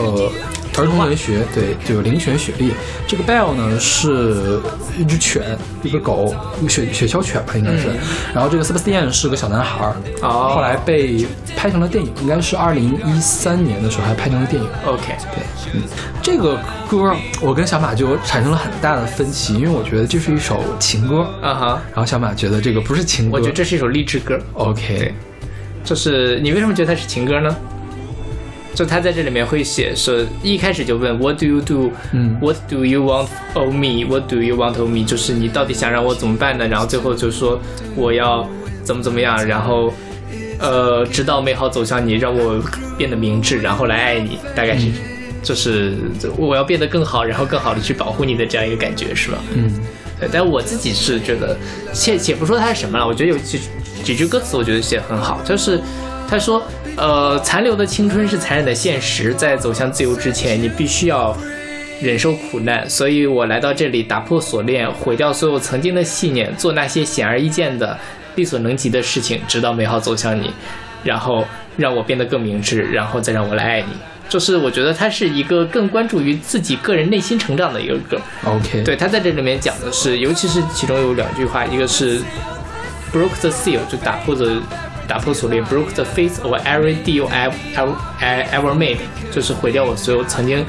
[0.76, 2.72] 儿童文学，对，就有灵犬雪莉。
[3.06, 4.60] 这个 Bell 呢是
[4.98, 7.88] 一只犬，一个狗，一个雪雪橇犬吧，应该是。
[8.34, 14.68] 然后这个 Sebastian 是个小男孩儿，哦后来被拍成了电影，应该是二零一三年的时候还拍成了电影。
[14.84, 15.42] OK，对，
[15.74, 15.82] 嗯，
[16.20, 16.58] 这个
[16.88, 23.36] 歌我跟小马就产生了很大的分歧，因为我觉得这是一首情歌，啊哈，然后小马觉得这个不是情歌。
[23.36, 24.38] 我觉得这是一首励志歌。
[24.54, 25.14] OK，对
[25.84, 27.54] 就是你为什么觉得它是情歌呢？
[28.74, 31.92] 就他在这里面会写说，一开始就问 What do you do？
[32.12, 35.04] 嗯，What do you want of me？What do you want of me？
[35.04, 36.66] 就是你到底想让我怎么办呢？
[36.66, 37.60] 然后最后就说
[37.94, 38.48] 我要
[38.82, 39.92] 怎么怎么样，然后
[40.58, 42.60] 呃，直到美好走向你，让我
[42.98, 44.88] 变得明智，然后来爱你，大概是。
[45.44, 45.92] 就是
[46.38, 49.36] 我要变得更好，然后更好的去保护你的这样一个感觉，是吧？
[49.52, 49.70] 嗯，
[50.18, 51.54] 对，但我自己是觉得，
[51.92, 53.60] 且且不说它是什么了，我觉得有几
[54.02, 55.78] 几句歌词，我觉得写得很好，就是
[56.26, 56.62] 他说，
[56.96, 61.36] 呃，残留的青春是残忍的现实，在走向自由之前，你必须要
[62.00, 67.98] 忍受苦难，所以我来到这里，打破锁链，毁掉所有曾经的信念，做那些显而易见的、
[68.36, 70.50] 力所能及的事情，直到美好走向你，
[71.02, 71.44] 然后
[71.76, 73.88] 让我变得更明智，然后再让我来爱你。
[74.28, 78.18] 就是我觉得它是一个更关注于自己个人内心成长的一个歌。
[78.44, 82.20] OK，对，他在这里面讲的是，尤其是其中有两句话，一个是
[83.12, 84.56] broke the seal，就打破的
[85.06, 88.98] 打破锁链，broke the face of every deal I ever I ever made，
[89.32, 90.64] 就是毁掉我所有曾经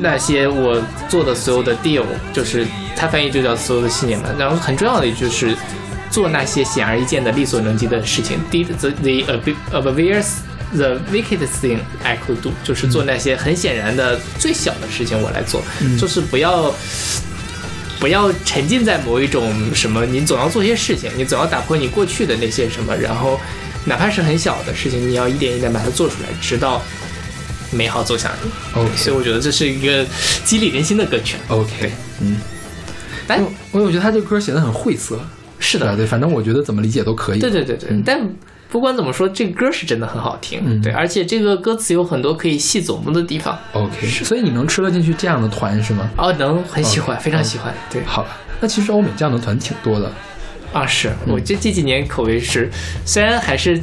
[0.00, 2.66] 那些我做的所有的 deal，就是
[2.96, 4.28] 它翻译就叫所有的信念嘛。
[4.38, 5.56] 然后很重要的一句是
[6.10, 10.26] 做那些显而易见的、力所能及的事情，did the the ob- obvious
[10.74, 15.62] the wickedest thing I could do，就是做那些很显然的最小的事情我来做，
[15.98, 16.72] 就是不要。
[18.00, 23.40] 不要沉浸在某一种什么，你总要做些事情，你总要打破你过去的那些什么，然后
[23.84, 26.80] 哪怕是很小的事情，你要一点一点把它做出来，直到
[27.72, 28.80] 美好走向你。
[28.80, 30.06] OK 所以我觉得这是一个
[30.44, 31.36] 激励人心的歌曲。
[31.48, 32.36] OK，嗯，
[33.26, 35.18] 但我我我觉得他这歌写的很晦涩，
[35.58, 37.40] 是的，对对，反正我觉得怎么理解都可以。
[37.40, 38.02] 对对对对，嗯。
[38.06, 38.20] 但
[38.70, 43.58] 不管怎么说，这个歌是真的很好听，嗯对，而且这个歌词有很多可以细琢磨的地方。
[43.72, 46.08] OK，所以你能吃得进去这样的团是吗？
[46.16, 47.72] 哦，能很喜欢非常喜欢。
[47.90, 50.12] 对好吧，那其实欧美这样的团挺多的。
[50.72, 52.70] 啊，是嗯我这这几年口味是，
[53.06, 53.80] 虽然还是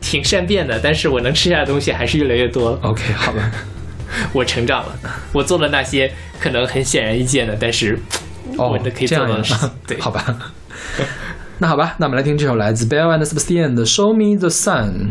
[0.00, 2.76] 挺善变的，但是我能吃下的东西还是越来越多。
[2.82, 3.50] OK，好吧，
[4.34, 4.98] 我成长了，
[5.32, 7.96] 我做了那些可能很显而易见的，但是
[8.58, 9.70] 哦我的可以做到的事情。
[9.86, 10.52] 对， 好吧。
[11.62, 15.10] 那好吧，那我们来听这首来自 Bell and Sebastian 的《Show Me the Sun》。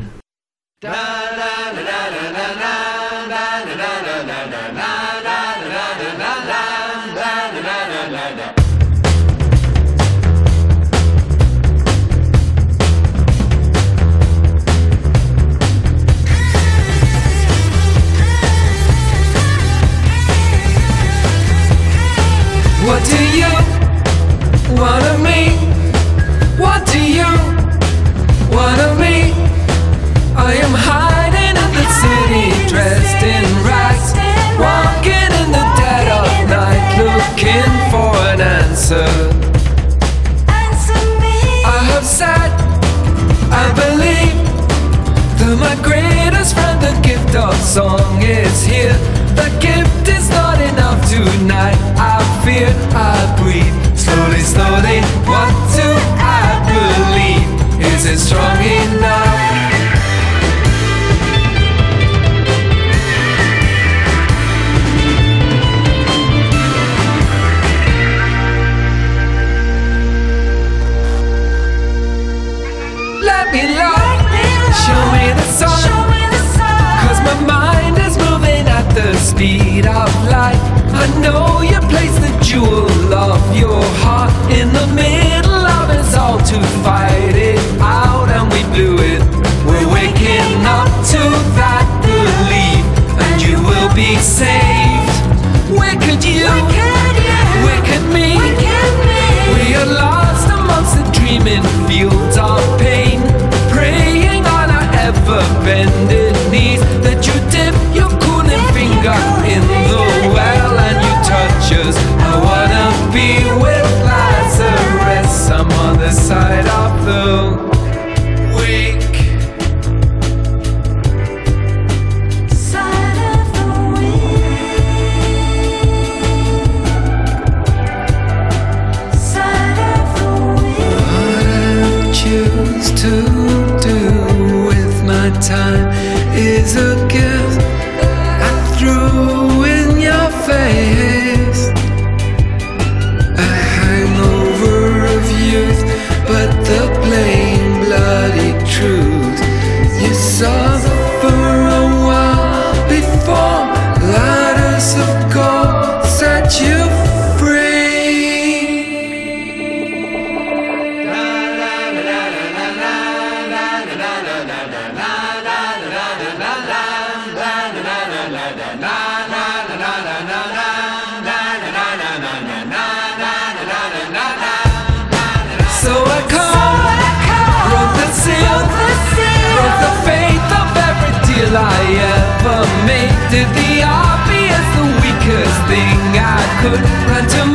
[183.29, 187.45] Did the obvious, the weakest thing I could run to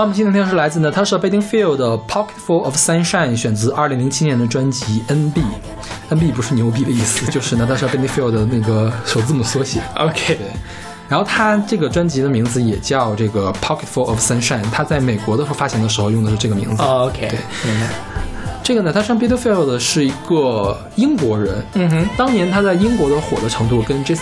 [0.00, 5.34] 我们今天听的是来自 Natasha Bedingfield 的《Pocketful of Sunshine》，选自2007年的专辑《NB》。
[6.10, 9.80] NB 不是牛逼的意思，就是 Natasha Bedingfield 的那个首字母缩写。
[9.96, 10.36] OK，
[11.08, 16.82] 然后他这个专辑的名字也叫这个《Pocketful of Sunshine》，他在美国的时候发行的时候用的是这个名字。
[16.82, 17.38] 哦 OK，对
[17.70, 17.88] 明白。
[18.64, 24.14] 这个 Natasha Bedingfield 是一个英国人，嗯哼当年他在英国的火的程度跟 J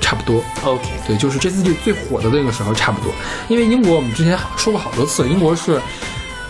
[0.00, 0.40] 差不多。
[0.64, 1.50] ，OK，对，就是 J
[1.82, 3.12] 最火的那个时候差不多。
[3.48, 5.80] 因为英国我们之前说过好多次，英国是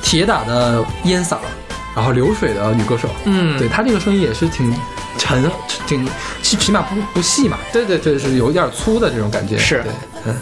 [0.03, 1.39] 铁打的烟嗓，
[1.95, 3.09] 然后流水的女歌手。
[3.25, 4.71] 嗯对她这个声音也是挺
[5.17, 5.51] 沉，
[5.87, 6.07] 挺
[6.43, 7.57] 起起码不不细嘛。
[7.73, 9.57] 对对对，是有一点粗的这种感觉。
[9.57, 9.93] 是对，
[10.27, 10.37] 嗯。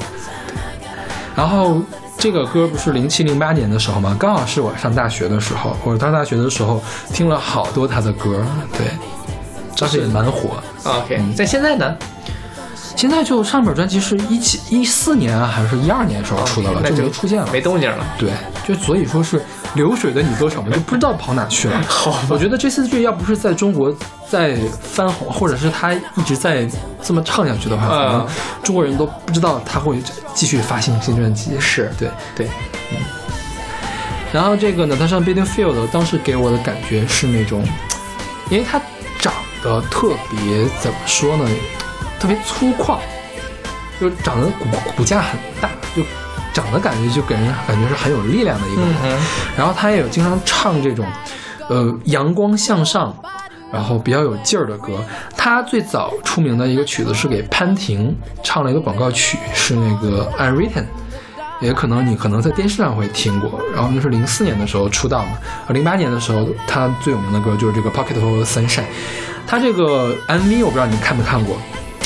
[1.36, 1.80] 然后
[2.24, 4.16] 这个歌不是零七零八年的时候吗？
[4.18, 8.42] 刚好是我上大学的时候，我上大学的时候听了好多他的歌。
[8.78, 8.86] 对，
[9.78, 10.52] 当时也蛮火。
[10.84, 11.94] OK，在现在呢？
[12.96, 17.46] 现在就上本专辑是一七一四年啊，还是一二年时候出的了，就没出现了。
[17.52, 18.02] 没动静了。
[18.16, 18.30] 对，
[18.66, 19.44] 就所以说是
[19.74, 21.82] 流水的你歌手们就不知道跑哪去了。
[21.88, 23.94] 好我觉得这次剧要不是在中国
[24.30, 26.68] 在翻红，或者是他一直在
[27.02, 28.26] 这么唱下去的话，可能嗯
[28.62, 30.02] 中国人都不知道他会
[30.34, 31.58] 继续发行新专辑。
[31.60, 32.08] 是对。
[32.36, 32.46] 对，
[32.92, 32.98] 嗯
[34.32, 37.64] 然后这个呢，她上 Bedingfield 当时给我的感觉是那种，
[38.50, 38.80] 因为她
[39.20, 41.48] 长得特别怎么说呢，
[42.18, 42.98] 特别粗犷，
[44.00, 44.64] 就长得骨
[44.96, 46.02] 骨架很大，就
[46.54, 48.94] 长得感觉就给人感觉是很有力量的一个人。
[49.04, 49.18] 嗯
[49.58, 51.04] 然后他也有经常唱这种，
[51.68, 53.14] 呃，阳光向上。
[53.72, 55.04] 然后比较有劲儿的歌，
[55.36, 60.82] 他最早出名的一个曲子是给潘婷唱了一个广告曲，是那个《Unwritten》，
[61.60, 63.60] 也可能你可能在电视上会听过。
[63.74, 65.32] 然后那是零四年的时候出道嘛，
[65.70, 68.82] 零八年的时候他最有名的歌就是这个《Pocket of Sunshine》。
[69.44, 71.56] 他这个 MV 我不知道你看没看过，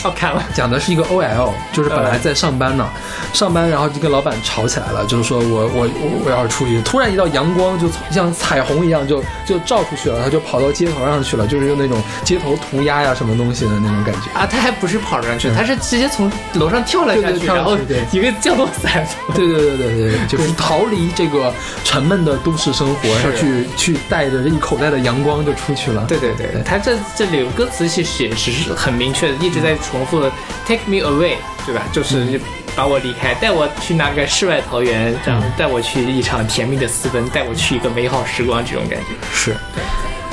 [0.05, 0.43] 哦，看了。
[0.55, 2.89] 讲的是一个 OL，就是本来在上班呢，
[3.33, 14.31] 上班然后就跟老板吵起来了，就是说我我我我要出去，突然一道阳光就从像彩虹一样就就照出去了，他就跑到街头上去了，就是用那种街头涂鸦呀什么东西的那种感觉。
[14.39, 17.77] 啊，他还不是跑上去，他是直接从楼上跳了下去，然后
[18.13, 19.07] 一个降落伞。
[19.35, 21.53] 对对对对对对，就是逃离这个
[21.85, 26.05] 沉闷的都市生活，然后去去带着这一口袋的阳光就出去了。
[26.07, 30.31] 对对对对，他这这里有歌词其实也是很明确的，一直在重复的
[30.67, 31.83] “take me away”，对吧？
[31.93, 32.41] 就是
[32.77, 39.07] 把我离开，带我去那个世外桃源，这样带我去一场甜蜜的私奔，带我去一个美好时光，这种感觉。
[39.33, 39.57] 是，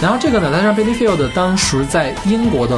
[0.02, 2.76] 然后这个呢，他让 Billy Field 当时在英国的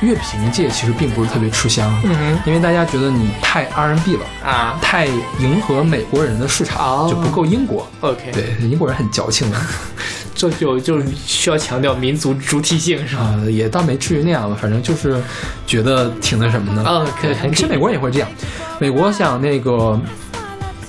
[0.00, 4.78] 乐评界其实并不是特别吃香，嗯因为大家觉得你太 R&B 了，啊。
[4.80, 5.06] 太
[5.38, 7.86] 迎合美国人的市场，哦就不够英国。
[8.00, 9.56] ，OK，，对，英国人很矫情的，
[10.40, 13.22] 就就就需要强调民族主体性，是吧？
[13.22, 15.20] 啊、也倒没至于那样吧，反正就是
[15.66, 16.82] 觉得挺那什么的。
[16.88, 18.28] 嗯可以很可以其实美国人也会这样，
[18.78, 20.00] 美国想那个，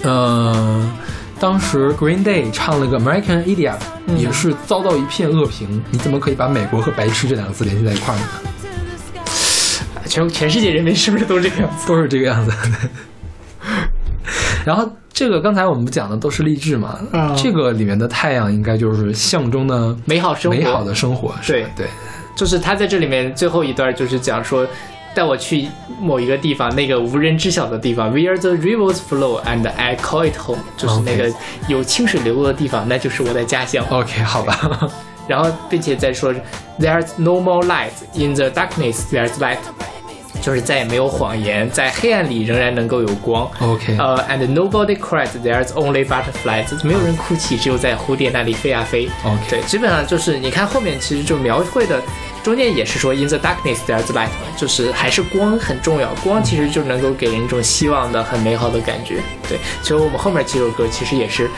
[0.04, 0.90] 呃，
[1.38, 3.76] 当时 Green Day 唱了个 American Idiot，、
[4.16, 5.84] 也嗯是遭到一片恶评。
[5.92, 8.24] 你怎么可以把美国和白痴这两个字联系在一块儿呢？
[10.08, 11.86] 全全世界人民是不是都这个样子？
[11.88, 12.54] 都是这个样子。
[14.64, 20.58] 然后这个刚才我们讲的都是励志嘛，嗯这个里面的太阳应该就是象征的美好生活。
[20.58, 21.70] 美好的生活，是吧？
[21.76, 21.88] 对。
[22.34, 24.66] 就是他在这里面最后一段就是讲说，
[25.14, 25.68] 带我去
[26.00, 31.32] 某一个地方，那个无人知晓的地方，Where the rivers flow and I call it home，就是那个
[31.68, 33.86] 有清水流过的地方，那就是我的家乡。
[33.90, 34.90] OK，好吧，
[35.28, 36.34] 然后并且再说
[36.80, 39.58] ，There's no more light in the darkness, there's light，
[40.40, 43.50] 就是再也没有谎言，在黑暗里仍然能够有光。
[43.60, 49.10] OK 呃、a n d nobody cries, there's only butterflies，没有人哭泣，只有在蝴蝶那里飞啊飞。
[49.24, 52.02] OK 对，基本上就是你看后面其实就描绘的，
[52.44, 59.18] 中间也是说 in the darkness there's light，就是还是光很重要，光其实就能够给人一种希望的很美好的感觉。
[59.50, 61.50] 对，其实我们后面几首歌其实也是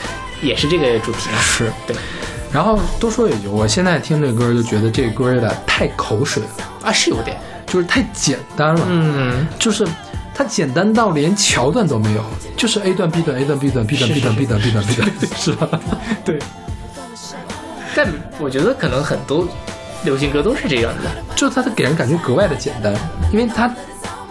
[0.41, 1.37] 也是这个主题嘛。
[1.39, 1.71] 是。
[1.85, 1.95] 对
[2.51, 6.49] 然后多说一句，我现在听这歌就觉得这歌有点太口水了，
[6.83, 7.35] 啊，是有点，
[7.73, 8.81] 就是太简单了。
[8.87, 9.83] 嗯，就是
[10.31, 12.23] 它简单到连桥段都没有，
[12.55, 14.69] 就是 A 段 B 段 A 段 B 段 B 段 B 段 B 段 B
[14.71, 15.67] 段 B 段，是吧？
[16.23, 16.37] 对。
[17.95, 18.07] 但
[18.39, 19.47] 我觉得可能很多
[20.03, 22.93] 流行歌都是这样的，就是它的给人感觉格外的简单，
[23.31, 23.73] 因为它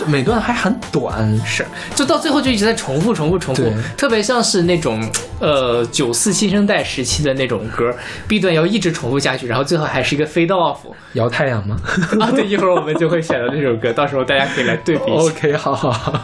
[0.07, 5.03] 每段还很短，是，就到最后就一直在重复、重复、重复，特别像是那种
[5.41, 7.95] 呃九四新生代时期的那种歌
[8.27, 10.79] ，B 段要一直重复下去，然后最后还是一个 fade off
[11.15, 11.77] 摇太阳吗
[12.21, 12.31] 啊。
[12.31, 15.23] 对，一会儿我们就会选到这首歌，到时候大家可以来对比一下。
[15.31, 16.21] OK，好好好。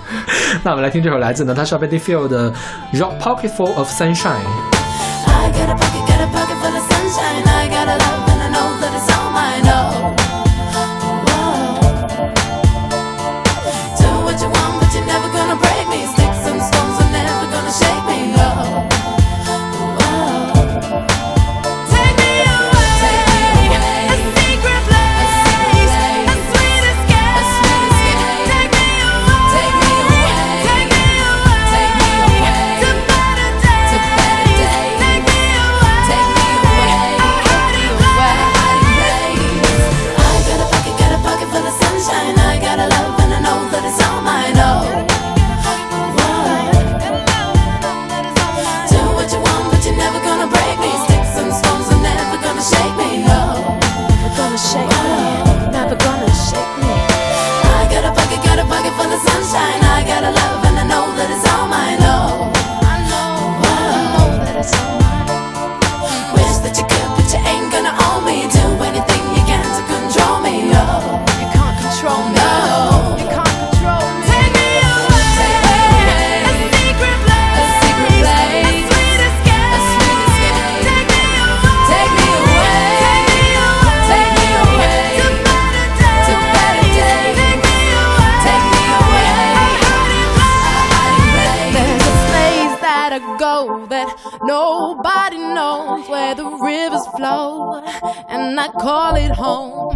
[0.64, 2.50] 那我们来听这首来自 Natasha Bedingfield 的
[2.94, 4.42] 《Rock Pocket Full of Sunshine》。
[98.78, 99.87] Call it home.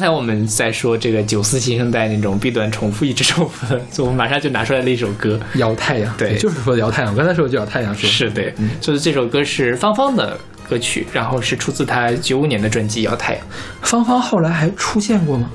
[0.00, 7.12] 才我们在说这个九四新生代那种弊端重复一直重复的，所以我们马上就拿出来了一首歌，摇太阳，对就是说摇太阳。
[7.12, 10.36] 我刚才说就摇太阳，说是对，就是这首歌是芳芳的
[10.68, 13.42] 歌曲，然后是出自她九五年的专辑《摇太阳》，
[13.82, 15.50] 芳芳后来还出现过吗？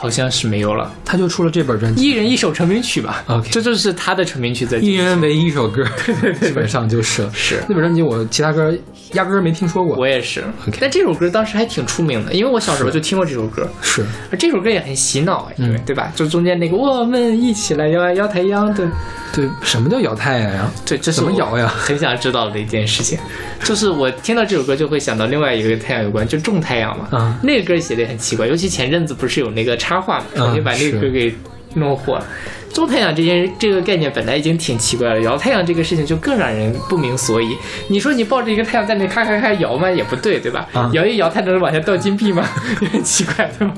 [0.00, 3.22] 好像是没有了，他就出了这本专辑，一人一首成名曲吧。
[3.26, 5.84] OK 这就是他的成名曲在一人为一一首歌，
[6.40, 7.28] 基本上就是。
[7.34, 7.62] 是。
[7.68, 8.74] 那本专辑，我其他歌
[9.12, 9.96] 压根儿没听说过。
[9.96, 10.42] 我也是。
[10.66, 14.02] OK 但这首歌当时还挺出名的，因为我小时候就听过这首歌，是。
[14.32, 15.78] 而这首歌也很洗脑嗯。
[15.84, 16.10] 对吧？
[16.16, 18.86] 就中间那个我们一起来摇呀摇太阳，对
[19.34, 20.50] 对，什么叫摇太阳？
[20.54, 20.70] 呀？
[20.86, 21.66] 对，这是我怎么摇呀？
[21.68, 23.18] 很想知道的一件事情，
[23.62, 27.06] 就是我听到这首歌就会想到另外一个跟太阳有关，就种太阳嘛。
[27.10, 27.38] 啊。
[27.42, 31.34] 那个歌写的也很奇怪，尤其前阵子不是有那个插画嘛，嗯重新把那个歌给
[31.74, 32.24] 弄火了。
[32.72, 37.56] 种太阳这件这个概念本来已经挺奇怪了，摇太阳这个事情就更让人不明所以。
[37.88, 39.90] 你说你抱着一个太阳在那咔咔咔摇吗？
[39.90, 40.68] 也不对，对吧？
[40.72, 42.48] 啊摇一摇，它能往下掉金币吗？
[42.80, 43.74] 也 很奇怪，对吧？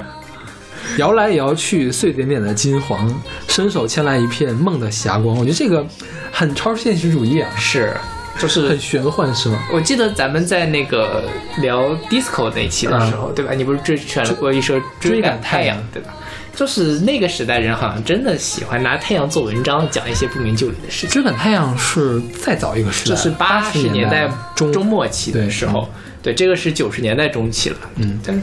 [0.98, 3.10] 摇来摇去，碎点点的金黄，
[3.48, 5.34] 伸手牵来一片梦的霞光。
[5.38, 5.86] 我觉得这个
[6.30, 7.96] 很超现实主义啊，是，
[8.38, 9.58] 就是很玄幻，是吗？
[9.72, 11.24] 我记得咱们在那个
[11.58, 13.52] 聊 disco 那期的时候，对吧？
[13.54, 16.14] 你不是追选了过一首《追赶阳太阳》，对吧？
[16.54, 21.10] 就是那个时代人好像真的喜欢拿太阳做文章，讲一些不明就里的事情。
[21.10, 25.88] 追赶太阳是再早一个时代，这是八十十年代中中末期的时候，
[26.22, 27.76] 对，这个是九十年代中期了。
[27.96, 28.42] 嗯，但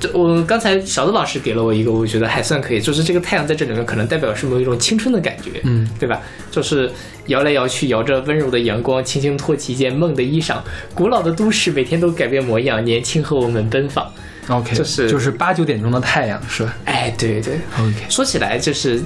[0.00, 6.20] 这我刚才小杜老师给了我一个，我觉得还算可以，就是这个太阳在这里面可能代表是某一种青春的感觉，嗯，对吧？
[6.50, 6.90] 就是
[7.26, 10.56] 摇来摇去，摇着温柔的阳光，轻轻托起一件梦的衣裳。
[10.94, 14.10] 古老的都市每天都改变模样，年轻和我们奔放。
[14.48, 19.00] OK，就是就是八九点钟的太阳，是吧哎，对对，？OK，说起来就是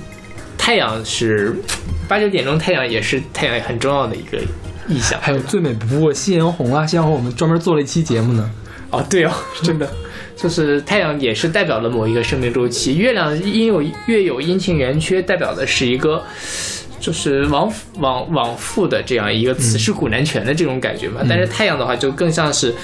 [0.57, 1.55] 太阳是
[2.09, 4.39] 八九点钟，太阳也是太阳很重要的一个
[4.89, 5.21] 意象。
[5.21, 8.51] 还有最美不过夕阳红啊，夕阳红我们专门做了一期节目呢。
[8.91, 9.33] 哦，对哦，
[9.63, 9.87] 真的，
[10.37, 16.23] 就是太阳也是代表了某一个生命周期，月亮因有月有阴晴圆缺，代表的是一个
[17.01, 21.21] 就是往往往复的这样一个此事古难全的这种感觉嘛。
[21.29, 22.75] 但是太阳的话，就更像是。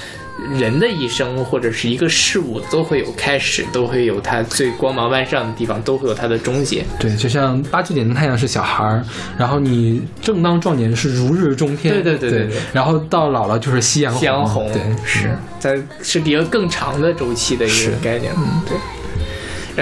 [0.59, 6.85] 人的一生或者是一个事物都会有开始，都会有它最光芒万丈的地方，都会有它的终结。
[6.99, 9.05] 对，就像八九点的太阳是小孩儿，
[9.39, 18.33] 然后你正当壮年是如日中天，对对对对对然后到老了就是夕阳红夕阳红对，是在是一个更长的周期的一个概念。
[18.37, 18.77] 嗯，对。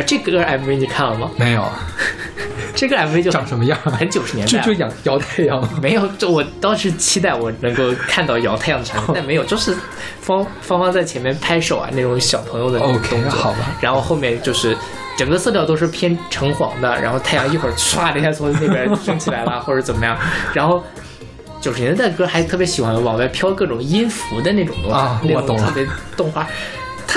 [0.02, 1.30] 这歌 MV 你看了吗？
[1.36, 1.64] 没有
[2.74, 3.76] 这个 MV 就长什么样？
[3.84, 9.76] 很九十年代，就就摇摇太阳， 没有，就我当时期待我能够看到摇太阳的场景， 但没有，就是
[10.20, 14.76] 芳芳芳在前面拍手啊，那种小朋友的那种 OK，动作好吧然后后面就是
[15.16, 20.16] 整个色调都是偏橙黄的，然后太阳一会儿唰的一下从那边升起来了，或者怎么样，
[20.54, 20.82] 然后。
[21.60, 25.84] 九十年代的歌还特别喜欢往外飘各种音符的那种东西，啊那种我懂了特别
[26.16, 26.46] 动画。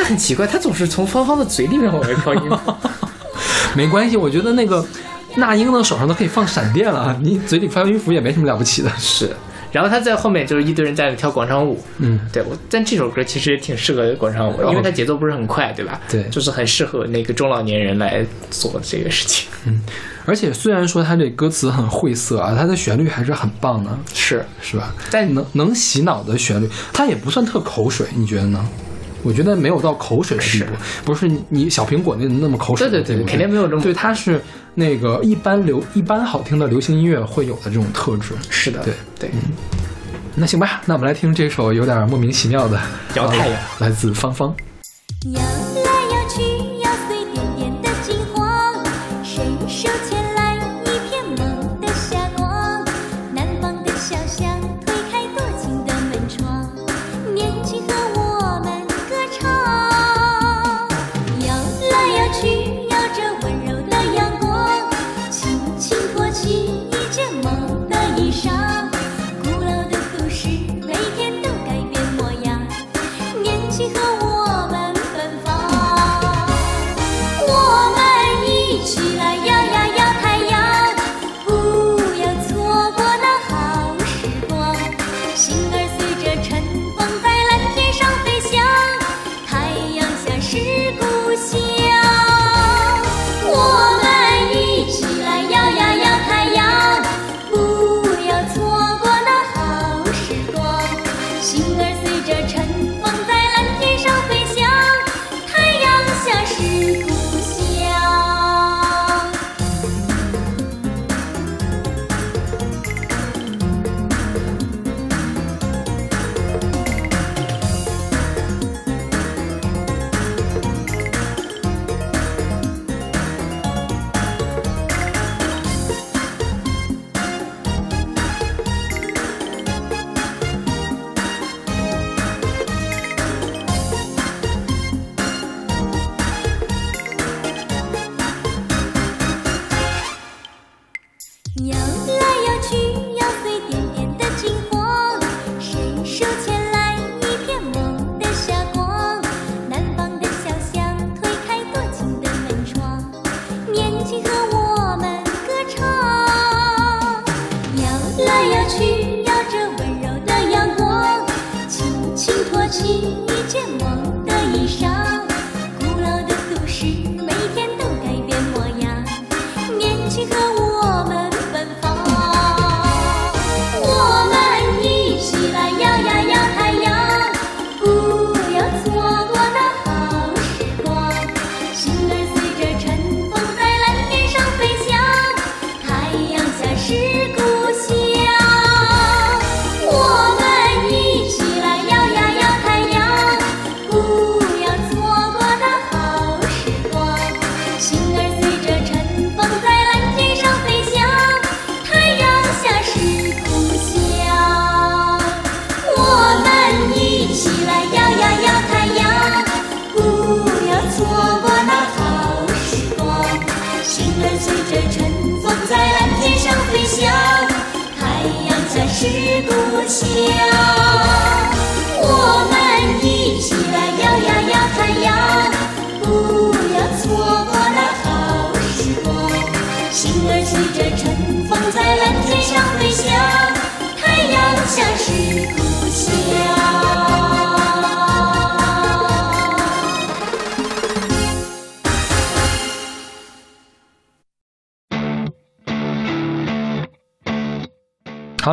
[0.01, 2.73] 它很奇怪，他总是从芳芳的嘴里面往外飘音符。
[3.77, 4.83] 没关系，我觉得那个
[5.35, 8.89] 那英的手上都可以放闪电了，你嘴里发音符也没什么了不起的。
[8.97, 9.29] 是，
[9.71, 16.01] 然后他在后面就是一堆人在那跳广场舞，嗯，对我，但这首歌其实也挺适合广场舞，因为它节奏不是很快，对吧？
[16.09, 19.47] 对就是很适合那个中老年人来做这个事情。
[19.65, 19.79] 嗯
[20.25, 24.93] 而且虽然说它这歌词很晦涩啊，它的旋律还是很棒的，是，是吧？
[25.11, 28.67] 但能能洗脑的旋律，它也不算特口水，你觉得呢？
[29.23, 30.71] 我觉得没有到口水的地步，
[31.05, 34.41] 不是你你小苹果那那么口水的地步，对对对肯定没有这么对，它是
[34.73, 38.33] 那个一般流一般好听的流行音乐会有的这种特质。
[38.49, 38.93] 是的，对。
[39.19, 39.31] 对，
[40.35, 42.79] 那行吧，那我们来听这首有点莫名其妙的
[43.15, 43.55] 摇太阳。
[43.55, 44.55] 呃 来自芳芳。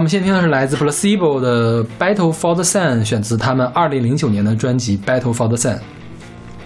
[0.08, 5.74] 们现在听的是来自 Placebo 的《Battle for the Sun》，选自他们二零零九年的专辑《Battle for the Sun》。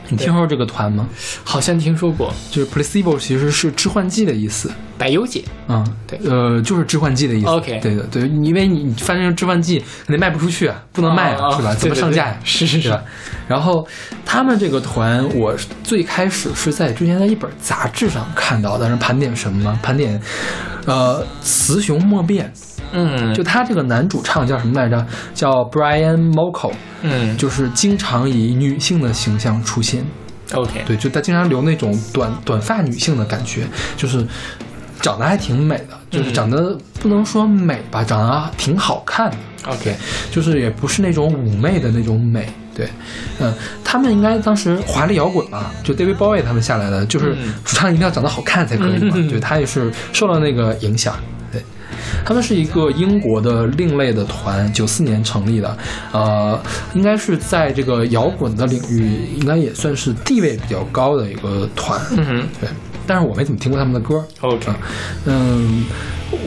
[0.09, 1.09] 你听说过这个团吗？
[1.43, 4.71] 好像听说过就是 Placebo 其实是致幻剂的意思。
[4.97, 7.49] 百忧解，嗯，对呃，就是致幻剂的意思。
[7.49, 11.75] OK 对的，对，因为你发现致幻剂肯定卖不出去啊，不能卖啊，是吧？
[11.75, 12.97] 怎么上架是是是？
[13.49, 13.85] 然后
[14.25, 19.77] 他们这个团，我最开始是在之前在一本杂志上看到的，是盘点什么呢？
[19.83, 20.21] 盘点，
[20.87, 22.53] 呃，雌雄莫辨。
[22.93, 25.07] 嗯，就他这个男主唱叫什么来着？
[25.35, 26.73] 叫 Brian Molko，
[27.03, 30.05] 嗯就是经常以女性的形象出现。
[30.53, 33.67] ，OK，对，就他经常留那种短短发女性的感觉，
[33.97, 34.27] 就是
[35.01, 39.37] 长得还挺美的，就是长得不能说美吧，长得挺好看的。
[39.65, 39.95] OK
[40.31, 42.49] 就是也不是那种妩媚的那种美。
[42.75, 42.89] 对，
[43.39, 43.53] 嗯，
[43.85, 49.13] 他们应该当时华丽摇滚嘛，就 David Bowie 他们下来的，就是嗯主唱一定要长得好看才可以嘛。
[49.15, 51.15] 嗯对他也是受到那个影响。
[52.03, 55.79] 对，他们是一个英国的另类的团，九四年成立的，
[56.13, 56.61] 呃，
[56.95, 62.01] 应该是在这个摇滚的领域，应该也算是地位比较高的一个团。
[62.17, 62.69] 嗯哼对，
[63.07, 64.25] 但是我没怎么听过他们的歌。
[64.41, 64.73] ，OK，
[65.27, 65.85] 嗯，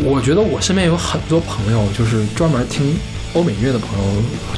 [0.04, 2.96] 我觉得我身边有很多朋友，就是专门听
[3.34, 4.06] 欧美音乐的朋友，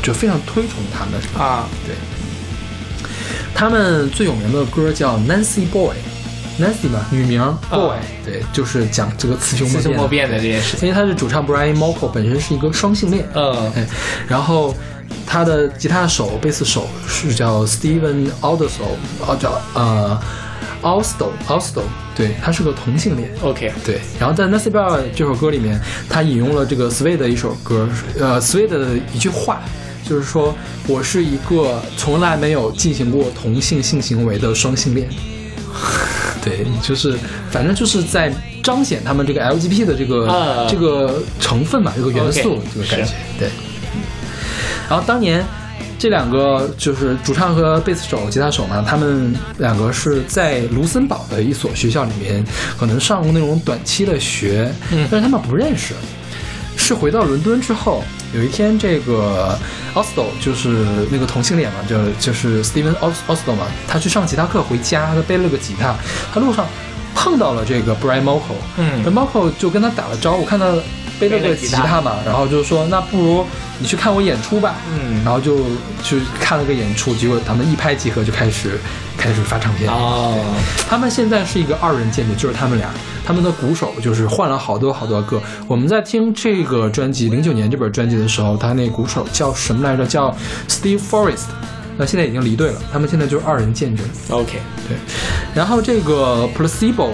[0.02, 1.14] 就非常推崇他们。
[1.38, 1.96] 啊，对，
[3.54, 5.90] 他们最有名的歌叫《Nancy Boy》
[6.60, 9.84] ，Nancy 嘛，女名 Boy，、对，就是讲这个雌雄莫辨的。
[9.84, 13.88] 雌雄莫辨的这件事情，因为他是主唱 Brian Molko 本身是一个双性恋，嗯哎，
[14.28, 14.76] 然后
[15.26, 18.96] 他的吉他手、贝斯手是叫 Steven Alderso，
[19.26, 20.20] 哦叫呃
[20.84, 21.82] Alsto Alsto，
[22.16, 23.30] 对他是个同性恋。
[23.42, 24.82] ，OK，对，然后在《Nancy Boy》
[25.16, 25.80] 这首歌里面，
[26.10, 27.90] 他引用了这个的一首歌，
[28.20, 29.62] 呃，Swede 的一句话，
[30.08, 30.56] 就是说
[30.88, 35.10] 我是一个从来没有进行过同性性行为的双性恋。
[36.44, 37.18] 对，就是
[37.52, 43.14] 反正就是在彰显他们这个 LGBT 的这个、啊这个成分嘛，这个元素这个感觉。
[43.40, 43.48] 对，
[43.96, 44.02] 嗯
[44.90, 45.44] 然后当年
[46.00, 52.44] 这两个就是主唱和贝斯手、吉他手嘛，他们两个是在卢森堡的一所学校里面，
[52.78, 55.94] 可能上过那种短期的学，嗯但是他们不认识。
[56.88, 58.02] 是回到伦敦之后，
[58.34, 59.60] 有一天这个
[59.94, 65.94] Osto 就是那个同性恋嘛，就就是 Steven 嘛，他去上吉他课回家，他背了个吉他，
[66.34, 66.66] 他路上
[67.14, 69.02] 碰到了这个 Brian Molko，嗯。
[69.04, 70.74] 那 Molko 就跟他打了招呼，看他
[71.20, 73.46] 背了个吉他嘛，然后就说那不如
[73.80, 75.58] 你去看我演出吧，嗯然后就
[76.04, 78.80] 去看了个演出，结果他们一拍即合，就开始
[79.18, 79.92] 开始发唱片。
[79.92, 80.38] 哦，
[80.90, 82.90] 他们现在是一个二人舰队，就是他们俩，
[83.26, 85.42] 他们的鼓手就是换了好多好多个。
[85.68, 90.06] 我们在听这个专辑零九年这本专辑的时候，他那鼓手叫什么来着？
[90.06, 90.36] 叫
[90.68, 91.46] Steve Forrest。
[92.00, 94.06] 那现在已经离队了，他们现在就是二人舰队。
[94.30, 94.96] OK，对，
[95.56, 97.10] 然后这个 placebo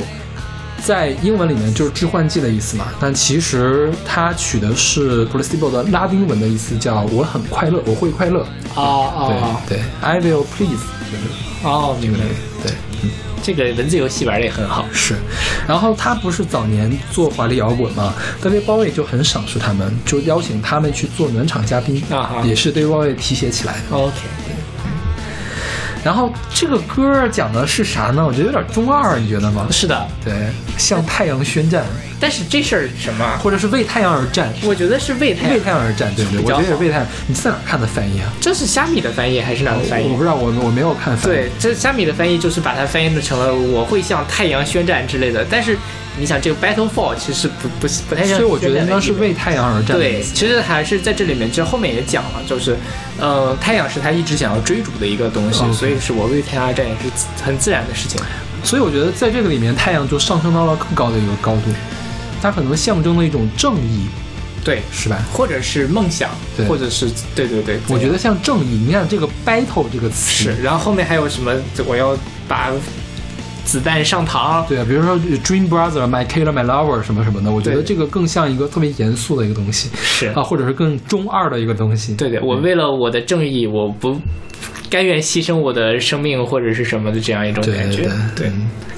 [0.86, 8.42] 在英文里面就是致幻剂的意思嘛，但其实它取的是 placebo 的拉丁文的意思，叫我很快乐，我会快乐。
[8.76, 11.24] 哦哦对对，I will please，就是
[11.64, 12.26] 哦，明白了，
[12.64, 12.74] 对。
[13.42, 15.16] 这个文字游戏玩的也很好，是，
[15.68, 18.14] 然后他不是早年做华丽摇滚嘛？
[18.42, 23.98] 大卫鲍威就很赏识他们，就邀请他们去做暖场嘉宾，啊哈也是对鲍威提携起来的。
[23.98, 24.16] OK，
[26.04, 28.26] 然后这个歌讲的是啥呢？
[28.26, 29.68] 我觉得有点中二，你觉得吗？
[29.72, 30.34] 是的，对，
[30.78, 31.84] 向太阳宣战，
[32.20, 33.38] 但是这事儿什么？
[33.42, 37.08] 或者是为太阳而战，我觉得是为太阳为太阳而战，对不对，我觉得也是为太阳。
[37.28, 38.28] 你在哪看的翻译啊？
[38.42, 40.18] 这是虾米的翻译还是哪儿的翻译我？
[40.18, 41.36] 不知道，我我没有看翻译。
[41.36, 45.46] 对，这虾米的翻译就是把它翻译成了“我会向太阳宣战”之类的。
[45.50, 45.78] 但是
[46.20, 49.98] 你想，这个 battle for 其实不不不太像，所以我觉得应该是为太阳而战。
[49.98, 52.78] 对，其实还是在这里面，其实后面也讲了，就是，
[53.20, 57.10] 呃，太阳是他一直想要追逐的一个东西所以是我为太阳而战也是
[57.44, 58.22] 很自然的事情。
[58.64, 61.72] 所以我觉得在这个里面，太阳就上升到了更高的一个高度，
[62.42, 64.06] 它可能象征了一种正义，
[64.64, 65.20] 对，是吧？
[65.34, 70.62] 或者是梦想，对或者是对对对，我觉得像正义，你看这个 battle 这个词，是。
[70.62, 71.52] 然后后面还有什么？
[71.86, 72.16] 我要
[72.48, 72.70] 把
[73.66, 79.90] 子弹上膛，对啊，比如说 Dream Brother、My Killer、My Lover 什么什么的，我觉得这个更像一个特别严肃的一个东西。
[79.96, 80.28] 是。
[80.28, 82.16] 啊，或者是更中二的一个东西。
[82.16, 84.20] 对对，我为了我的正义，我不
[84.90, 88.10] 甘愿牺牲我的生命或者是什么的这样一种感觉。
[88.36, 88.52] 对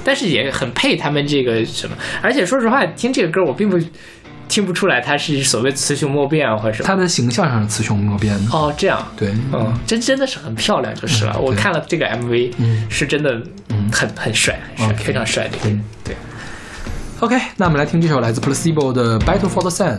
[0.04, 1.96] 但是也很配他们这个什么。
[2.20, 3.76] 而且说实话，听这个歌我并不
[4.48, 6.86] 听不出来他是所谓雌雄莫辨啊或者什么。
[6.86, 8.50] 他的形象上是雌雄莫辨的。
[8.50, 11.38] 哦，这样，对，嗯，真真的是很漂亮就是了。
[11.38, 13.40] 我看了这个 MV，嗯是真的，
[13.92, 15.84] 很很帅，很帅，OK 非常帅的一个人。
[16.04, 16.16] 对
[17.20, 19.96] ，OK，那我们来听这首来自 Placebo 的《Battle for the Sun》。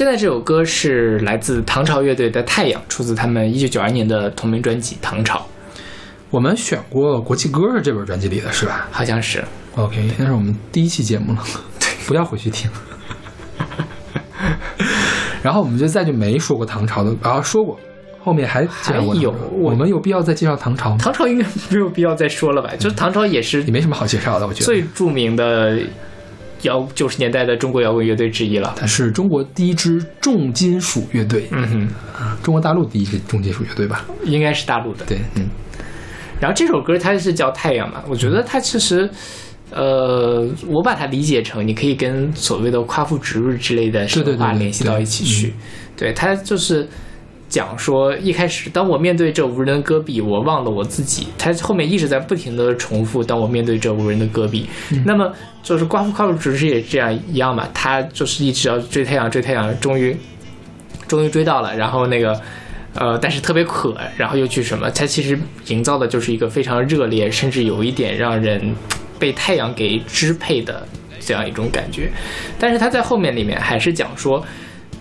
[0.00, 5.38] 现在这首歌是来自唐朝乐队的《太阳》，出自他们一九九二年的同名专辑《唐朝》，
[6.30, 9.44] 我们选过国际歌是这本专辑里的是吧好像是。
[9.76, 11.44] ？OK，那是我们第一期节目了，
[11.78, 12.70] 对不要回去听。
[15.44, 17.78] 然后我们就再就没说过唐朝的，啊，说过，
[18.24, 20.96] 后面还还有我我们有必要再介绍唐朝吗？
[20.98, 22.70] 唐朝应该没有必要再说了吧？
[22.78, 24.64] 就是唐朝也是也没什么好介绍的，我觉得。
[24.64, 25.78] 最著名的
[26.62, 28.74] 摇九十年代的中国摇滚乐队之一了。
[28.76, 31.88] 它是中国第一支重金属乐队，嗯哼
[32.42, 34.04] 中国大陆第一支重金属乐队吧？
[34.24, 35.04] 应该是大陆的。
[35.06, 35.48] 对，嗯，
[36.40, 39.08] 然后这首歌它是叫《太阳》嘛，我觉得它其实，
[39.70, 45.54] 呃，我把它理解成你可以跟所谓的夸父逐日之类的神对对对对话联系到一起去。
[45.96, 46.88] 对，它就是
[47.50, 51.26] 讲说，一开始当我面对这无人的戈壁，我忘了我自己。
[51.36, 54.66] 他后面一直在不停的重复，当我面对这无人的戈壁。
[55.04, 55.30] 那么
[55.62, 60.16] 就是夸父夸父只是也这样一样嘛，他就是一直要追太阳，追太阳，终于
[61.06, 62.40] 终于追到了，然后那个。
[62.92, 64.90] 呃，但是特别渴，然后又去什么？
[64.90, 65.38] 它其实
[65.68, 68.74] 营造的就是一个非常热烈，甚至有一点让人
[69.16, 70.84] 被太阳给支配的
[71.20, 72.10] 这样一种感觉。
[72.58, 74.44] 但是他在后面里面还是讲说，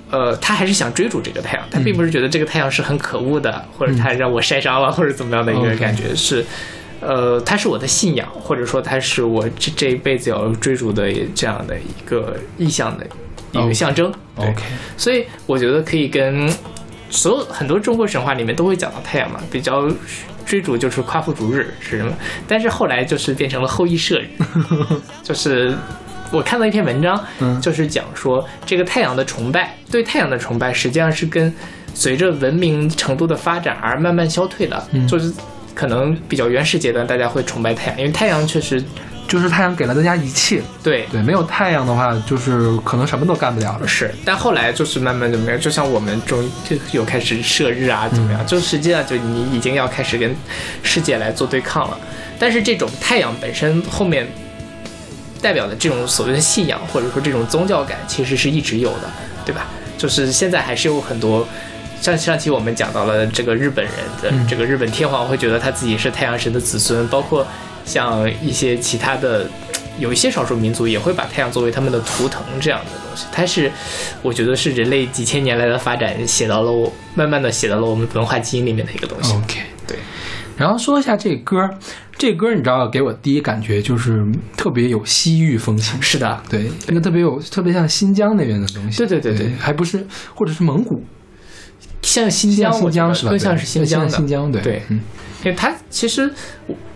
[0.10, 6.46] 呃，他还是想追逐这个太阳，他并不是觉得这个太阳是很可恶的，或者他让我晒伤了，或者怎么样的一个感觉是。
[7.02, 13.08] 呃，他是我的信仰，或者说他是我这这一辈子要追逐的这样的一个意向的
[13.54, 14.12] 一个象征。
[14.36, 14.62] 对 OK，
[14.98, 16.54] 所以我觉得可以跟
[17.10, 19.90] 所有很多中国神话里面都会讲到太阳嘛，比较
[20.46, 22.12] 追逐就是夸父逐日是什么？
[22.46, 24.28] 但是后来就是变成了后羿射日，
[25.24, 25.74] 就是
[26.32, 31.54] 我看到一篇文章，嗯就是讲说这个太阳的崇拜，对太阳的崇拜实际上是跟
[31.94, 35.34] 随着文明程度的发展而慢慢消退的，嗯就是
[35.74, 38.84] 可能比较原始阶段大家会崇拜太阳，因为太阳确实
[39.28, 43.88] 就是太阳给了大家一切，对对，没有太阳的话，就是可能什么都干不了了。
[43.88, 48.46] 是，但后来就是慢慢就没有，就像我们中就有开始射日啊，怎么样？
[48.46, 50.36] 就实际上就你已经要开始跟
[50.84, 51.98] 世界来做对抗了。
[52.40, 54.28] 但是这种太阳本身后面
[55.42, 59.10] 代表的这种所谓的信仰或者说这种宗教感，其实是一直有的，
[59.46, 59.68] 对吧？
[59.98, 61.48] 就是现在还是有很多。
[62.02, 67.46] 上上期我们讲到了这个日本人的嗯这个日本天皇会觉得他自己是太阳神的子孙，包括
[67.84, 69.46] 像一些其他的
[69.98, 73.26] 有一些少数民族也会把太阳作为他们的图腾这样的东西。
[73.34, 73.70] 它是
[74.22, 79.34] 我觉得是人类几千年来的发展写到了我慢慢的写到了我们文化基因里面的一个东西。
[79.34, 79.98] OK，对，
[80.60, 81.74] 然后说一下这歌儿，
[82.18, 84.26] 这歌儿你知道给我第一感觉就是
[84.58, 89.54] 特别有西域风情，是的，对，那个特别有特别像新疆那边的东西，对对对对。
[89.58, 90.06] 还不是
[90.36, 91.02] 或者是蒙古，
[92.02, 93.30] 像新疆，新疆是吧？
[93.30, 94.10] 更像是新疆的。
[94.10, 94.82] 新疆对对。
[94.90, 95.00] 嗯。
[95.46, 96.30] 因为它其实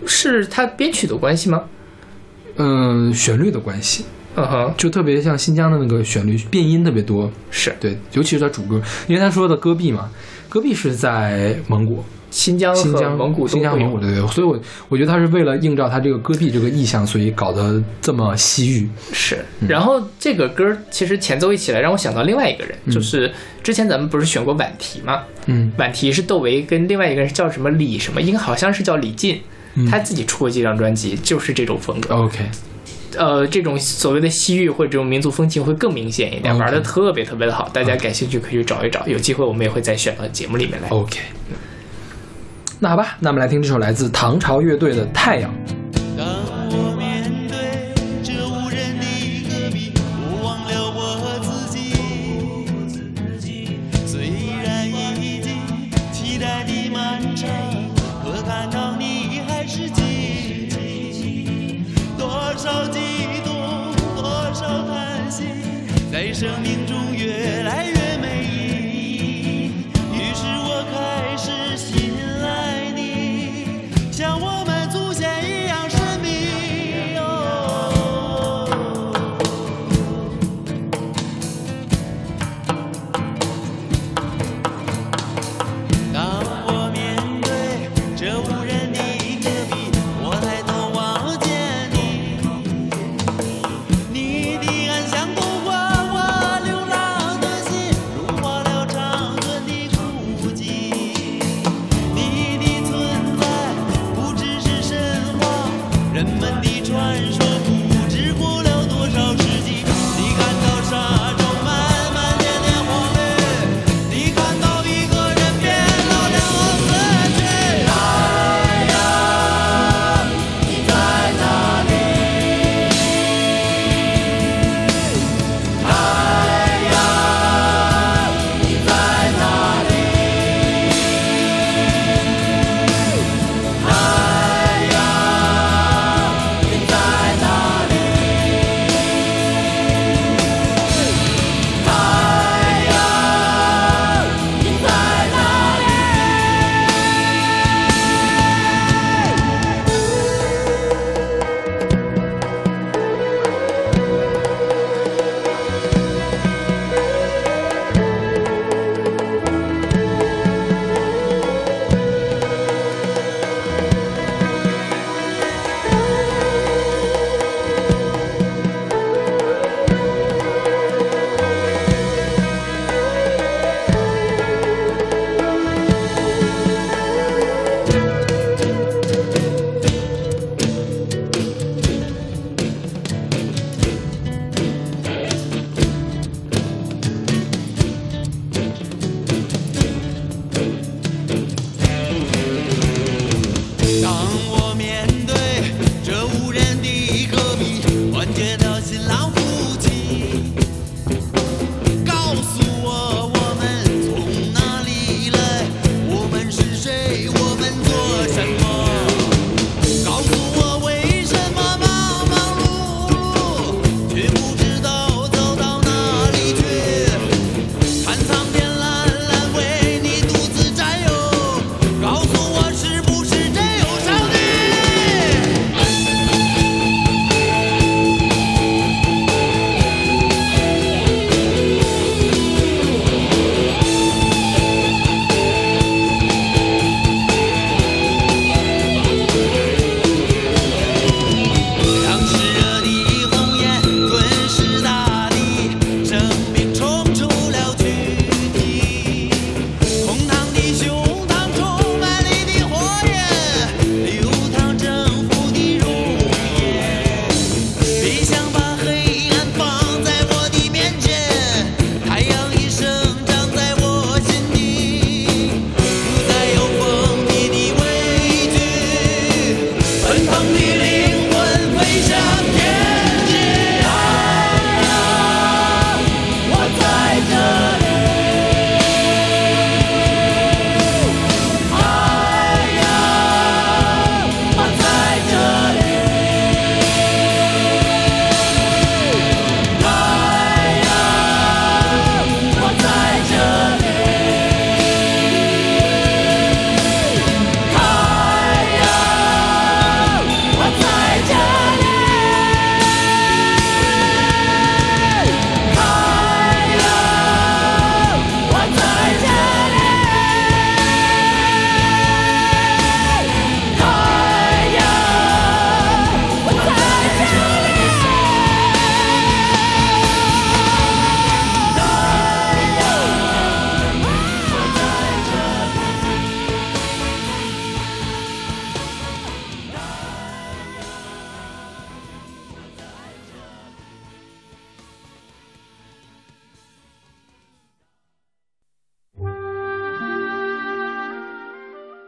[0.06, 1.64] 是它编曲的关系吗？
[2.56, 4.04] 嗯，旋律的关系，
[4.36, 7.74] 嗯哼，就特别像新疆的那个旋律变音特别多，是。
[7.80, 10.10] 对，尤其是它主歌，因为他说的戈壁嘛，
[10.50, 12.04] 戈壁是在蒙古，
[12.34, 14.58] 新疆和新疆蒙古新疆蒙古对对，所以我
[14.88, 18.88] 我觉得他是为了映照他这个戈壁这个意象，所以搞得这么西域。
[19.12, 23.32] 是，然后这个歌其实前奏一起来让我想到另外一个人，就是
[23.62, 25.22] 之前咱们不是选过婉提吗？
[25.46, 25.70] 嗯。
[25.78, 29.40] 婉提是窦唯跟另外一个人叫什么李什么，应该好像是叫李进，
[29.74, 29.86] 嗯。
[29.86, 32.16] 他自己出过几张专辑，就是这种风格。
[32.16, 32.38] ，OK，
[33.16, 40.88] 呃，这种所谓的西域或者这种民族风情会更明显一点玩的特别特别的好，大家感兴趣可以去找一找，有机会我们也会再选到节目里面来。
[40.88, 41.20] OK，
[42.84, 45.50] 那好吧，那我们来听这首来自唐朝乐队的《太阳》。
[46.18, 46.26] 当
[46.68, 47.24] 我面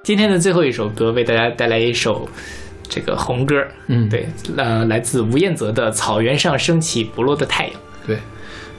[0.07, 2.29] 今天的最后一首歌为大家带来一首
[2.89, 7.75] 这个红歌，嗯对，呃，来自吴彦泽的《草原上升起不落的太阳》，
[8.07, 8.17] 对，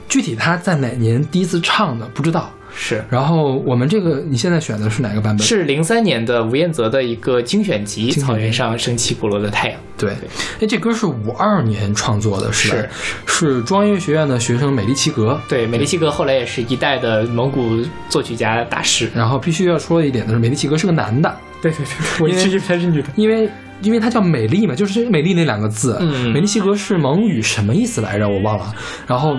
[0.08, 2.50] 具体他在哪年第一次唱的不知道。
[2.74, 5.46] 是然后我们这个你现在选的是哪个版本？
[5.46, 9.78] 是零三年的吴彦泽的一个精选集《草原上升起不落的太阳》。
[9.98, 10.12] 对，
[10.60, 12.88] 哎，这歌是五二年创作的，是吧？
[13.26, 15.38] 是中央音乐学院的学生美丽齐格。
[15.48, 19.10] 对，美丽奇格后来也是一代的蒙古作曲家大师。
[19.12, 23.08] 然后必须要说一点的是，美丽齐格是个男的，对对对，我一直以为她是女的。
[23.16, 23.50] 因为
[23.82, 25.96] 因为他叫美丽嘛，就是美丽那两个字。
[26.00, 28.28] 嗯美丽齐格是蒙语什么意思来着？
[28.28, 28.72] 我忘了。
[29.06, 29.36] 然后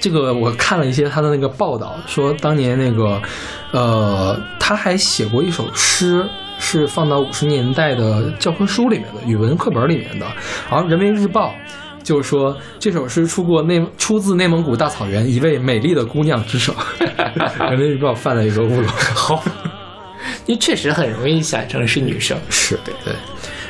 [0.00, 3.20] 这个我看了一些他的那个报道，说当年那个
[3.72, 6.22] 呃，他还写过一首诗。
[6.58, 10.26] 是放到五十年代的教科书里面的语文课本里面的，
[10.70, 11.48] 然后《人民日报》
[12.02, 16.74] 就说这首诗出过内出自内蒙古大草原一位美丽的姑娘之手，
[17.70, 18.88] 《人民日报》犯了一个误了。
[18.88, 19.42] 好，
[20.46, 22.38] 因为确实很容易想成是女生。
[22.48, 23.12] 是对对，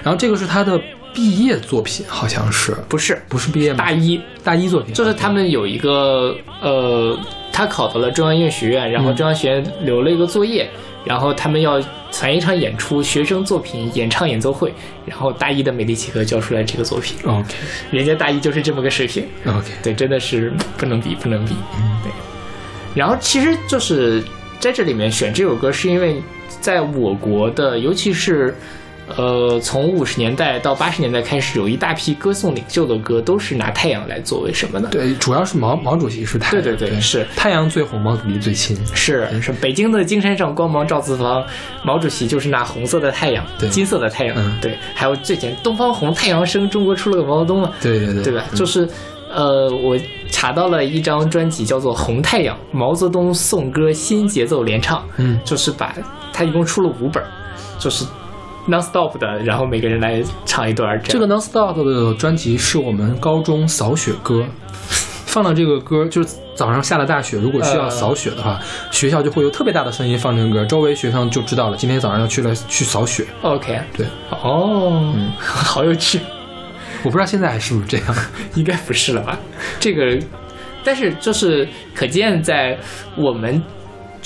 [0.03, 0.79] 然后这个是他的
[1.15, 2.77] 毕业作品，好像是。
[2.89, 3.21] 不是。
[3.29, 3.79] 不是毕业吗？
[3.79, 7.19] 大一，大一作品，就是他们有一个呃，
[7.51, 10.69] 他考到了中央音乐学院，然后中央学院留了一个作业，
[11.07, 11.81] 然后他们要
[12.11, 14.75] 攒一场演出，学生作品演唱演奏会，
[15.07, 17.55] 然后大一的美丽契合交出来这个作品，OK
[17.93, 21.55] 人家大一就是这么个水平，OK，对，真的是不能比，不能比。
[22.03, 22.11] 对。
[22.95, 24.23] 然后其实就是
[24.59, 26.21] 在这里面选这首歌，是因为
[26.61, 28.57] 在我国的，尤其是
[29.15, 34.89] 呃，从五十年代到八十年代开始，有一大批歌颂领袖的歌都是拿太阳来作为什么呢？
[34.91, 37.27] 对，主要是毛毛主席是太阳，对对对是。
[37.37, 41.45] 太阳最红，毛主席最亲，是是，北京的金山上光芒照四方，
[41.85, 43.69] 毛主席就是那红色的太阳，对。
[43.69, 44.59] 金色的太阳，嗯。
[44.61, 48.35] 对，还有最简东方红，太阳升，中国出了个毛泽东嘛，对对对，对。
[48.35, 48.45] 吧？
[48.51, 48.57] 嗯。
[48.57, 48.89] 就是，
[49.33, 49.97] 呃，我
[50.31, 55.39] 查到了一张专辑叫做《红太阳》，毛泽东颂歌新节奏联唱，嗯。
[55.45, 55.95] 就是把
[56.33, 57.23] 它一共出了五本，
[57.79, 58.05] 就是
[58.69, 64.45] non stop 的，然后每个人来唱一段这个 Non Stop 的专辑是我们高中扫雪歌，
[65.27, 68.59] 放了这个歌，就是早上下了大雪，如果需要扫雪的话，
[68.91, 73.27] 学校就会有特别大的声音放这个歌，周围学生就知道了，今天早上要去了去扫雪。
[73.43, 76.21] OK，对，哦，好有趣。
[77.03, 78.15] 我不知道现在还是不是这样。
[78.55, 79.39] 应该不是了吧？
[79.79, 80.19] 这个，
[80.83, 82.77] 但是就是可见，在
[83.17, 83.63] 我们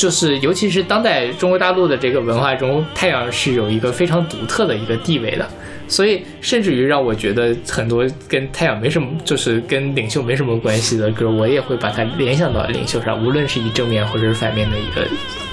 [0.00, 5.46] 就是尤其是当代中国大陆的这个文化中，太阳是有一个非常独特的一个地位的。
[5.86, 15.06] 所以，甚至于让我觉得很多跟太阳没什么，就是跟领袖没什么关系的歌，我也会把它联想到领袖上，无论是以正面或者是反面的一个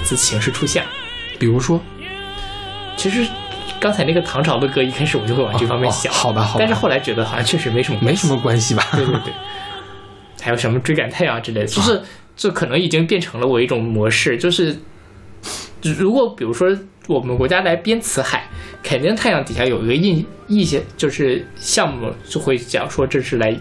[0.04, 0.82] 字形式出现。
[1.38, 1.82] 比如说，
[2.96, 3.28] 其实
[3.82, 8.88] 刚才那个唐朝的歌，一开始我就会往这方面想，哦好吧好吧但是后来觉得好像确实没什么没什么关系吧？
[8.94, 9.34] 对对对，
[10.42, 12.00] 还有什么追赶太阳之类的，就是
[12.38, 14.78] 这可能已经变成了我一种模式，就是
[15.82, 16.70] 如果比如说
[17.08, 18.48] 我们国家来编辞海，
[18.84, 23.58] 肯定太阳底下有一个印意些，就是项目就会讲说这是来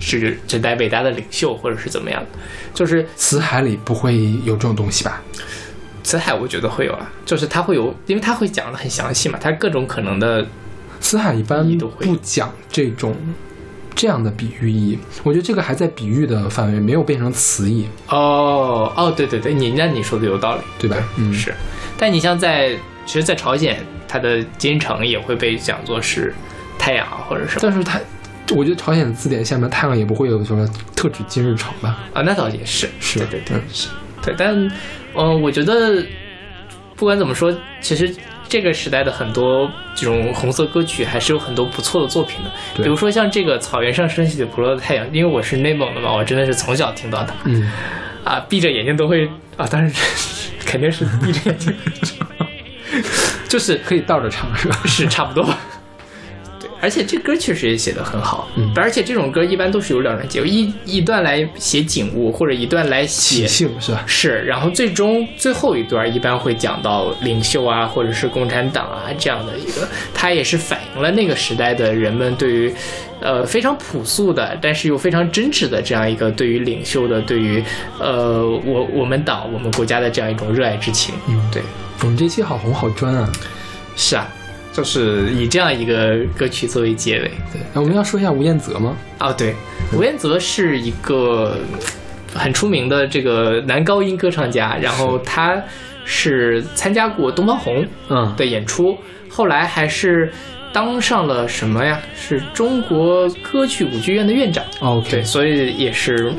[0.00, 2.28] 指指代伟大的领袖或者是怎么样的，
[2.72, 5.22] 就是辞海里不会有这种东西吧？
[6.02, 10.46] 辞海我觉得会有啊，就是它会有，因为它会讲的很详细嘛，它各种可能的
[11.00, 13.14] 辞海一般都会不讲这种
[13.98, 20.62] 这样的比喻意义，我觉得这个还在比喻的范围，没有变成词义，哦哦，对对对，你那你说的有道理。
[20.78, 20.96] 对吧？
[21.16, 21.52] 嗯，是，
[21.98, 26.32] 但你像在，其实，在朝鲜，它的金城也会被讲作是
[26.78, 27.60] 太阳啊或者什么。
[27.60, 27.98] 但是它，
[28.54, 30.64] 我觉得朝鲜字典下面太阳也不会有什么
[30.94, 31.98] 特指金日成吧？
[32.14, 33.18] 啊，那倒也是，是。
[33.18, 33.88] 对对对嗯，是，
[34.22, 34.54] 对，但，
[35.16, 36.06] 嗯、我觉得
[36.94, 38.14] 不管怎么说，其实
[38.48, 47.70] 这个时代的很多这种红色歌曲还是有很多不错的作品的，比如说像这个草原上升起的不落的太阳，因为我是内蒙的嘛，我真的是从小听到的，嗯，
[48.24, 49.92] 啊，闭着眼睛都会啊，当然
[50.64, 51.74] 肯定是闭着眼睛，
[53.48, 54.78] 就是可以倒着唱是吧？
[54.86, 55.44] 是差不多。
[55.44, 55.54] 对，
[56.80, 64.04] 而且这歌确实也写得很好，嗯而且这种歌一般都是有两段结构，一一段来写景物，或者一段来起写性是吧？
[64.06, 72.74] 是，然后最终最后一段一般会讲到领袖啊，或者是共产党啊这样的一个，它也是反映了那个时代的人们对于，
[73.20, 77.62] 呃非常朴素的，但是又非常真挚的这样一个对于领袖的，对于
[77.98, 81.14] 呃我我们党我们国家的这样一种热爱之情。
[81.28, 81.62] 嗯对，
[82.02, 83.28] 我们这期好红好专啊！
[83.96, 84.28] 是啊，
[84.78, 87.28] 就是以这样一个歌曲作为结尾。
[87.52, 88.96] 对，那我们要说一下吴彦泽吗？
[89.18, 89.52] 哦，对，
[89.92, 91.58] 吴彦泽是一个
[92.32, 95.60] 很出名的这个男高音歌唱家，然后他
[96.04, 98.96] 是参加过东方红嗯，的演出，
[99.28, 100.30] 后来还是
[100.72, 102.00] 当上了什么呀？
[102.14, 104.64] 是中国歌剧舞剧院的院长。
[104.78, 106.32] 哦，OK，对，所以也是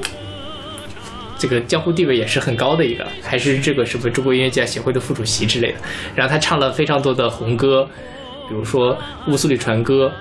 [1.38, 5.78] 这个江湖地位也是很高的一个，还是这个什么中国音乐家协会的副主席之类的。
[6.16, 7.86] 然后他唱了非常多的红歌，
[8.50, 8.94] 比如说
[9.32, 10.12] 《乌苏里船歌》，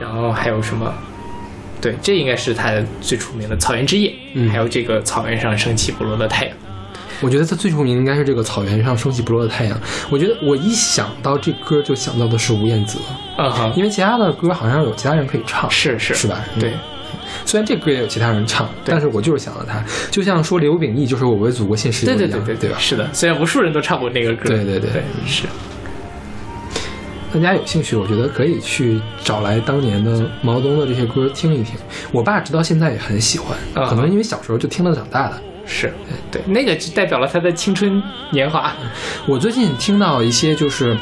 [0.00, 0.92] 然后还有什么？
[1.80, 2.70] 对，这应该是他
[3.00, 6.56] 最出名的《草原之夜》，嗯还有这个草原上升起不落的太阳。
[7.20, 9.80] 我觉得他最出名应该是这个草原上升起不落的太阳。
[10.10, 13.00] 我觉得我一想到这歌就想到的是吴彦祖，
[13.36, 16.44] 嗯哼，因为其他的歌好像有其他人可以唱，是是是吧？
[16.58, 16.78] 对嗯，
[17.44, 22.76] 虽然这歌也有其他人唱，但是我就是想到他，就像说刘秉义就是我为祖国献石油一样，对对对对吧？
[22.78, 25.44] 是的，虽然无数人都唱过那个歌，对对对对，是。
[27.32, 31.76] 大家有兴趣，我觉得可以去找来当年的毛泽东的这些歌听一听。
[32.12, 35.40] 我爸直到现在也很喜欢，嗯可能因为小时候就听了长大的。
[35.64, 35.92] 是
[36.30, 38.72] 对，那个就代表了他的青春年华。
[39.26, 40.96] 我最近听到一些就是，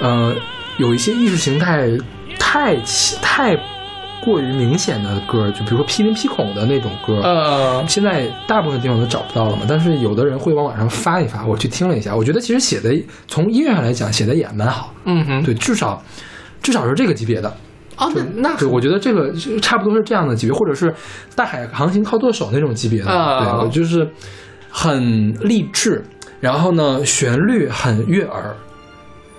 [0.00, 0.34] 呃，
[0.78, 1.86] 有一些意识形态
[2.38, 3.56] 太奇太
[4.24, 9.62] 过于明显的歌，就比如说批林批孔的那种歌，呃，现在大部分地方都找不到了嘛。
[9.68, 12.94] 但是有的人会往网上发一发，我去听了一下，我觉得其实写的
[13.26, 16.02] 从音乐上来讲写的也蛮好，嗯哼，对，至少
[16.62, 17.48] 至少是这个级别的。
[17.96, 20.94] 哦，那那对，我觉得这个差不多是这样的级别，或者是
[21.34, 23.10] 大海航行靠舵手那种级别的。
[23.10, 24.08] 啊对，我就是
[24.70, 26.04] 很励志，
[26.40, 28.54] 然后呢，旋律很悦耳，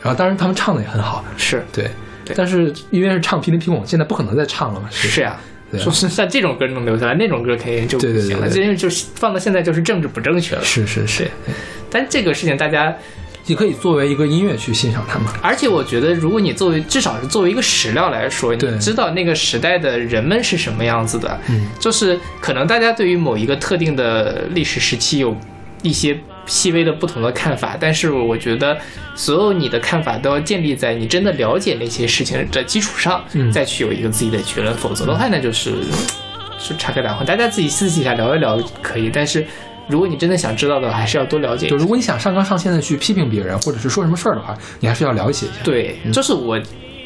[0.01, 1.89] 然后当然他们唱的也很好，是对。
[2.29, 2.35] 对。
[2.37, 4.87] 但是因为是唱《霹雳霹孔》，现在不可能再唱了嘛。
[4.91, 5.37] 是呀、
[5.77, 10.63] 说是像这种歌能留下来，那种歌肯定就不对对对因为就是放到现在就是政治不正确了。
[10.63, 11.29] 是是是，
[11.89, 12.95] 但这个事情大家，
[13.45, 15.33] 你可以作为一个音乐去欣赏它嘛。
[15.41, 25.35] 而且我觉得，如果你作为至少是作为一个史料来说，你知道那个时代的人们是什么样子的，嗯，就是可能大家对于某一个特定的历史时期有
[25.81, 26.17] 一些
[26.49, 28.77] 细微的不同的看法，但是我觉得
[29.15, 33.49] 所有你的看法都要建立在你真的了解那些事情的基础上，嗯。
[33.51, 35.71] 再去有一个自己的结论，否则的话那就是
[36.57, 39.45] 就插科打诨，大家自己私底下聊一聊可以，但是
[39.87, 41.67] 如果你真的想知道的话，还是要多了解。
[41.67, 45.55] 就如果你想上纲上线的去批评别人，或者是说什么事儿的话，你还是要了解一下。
[45.63, 46.59] 对，就是我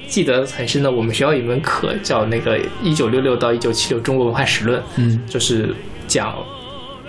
[0.08, 5.20] 记得很深的，我们学校有一门课叫那个一九六六到一九七六中国文化史论，嗯。
[5.28, 5.74] 就是
[6.08, 6.36] 讲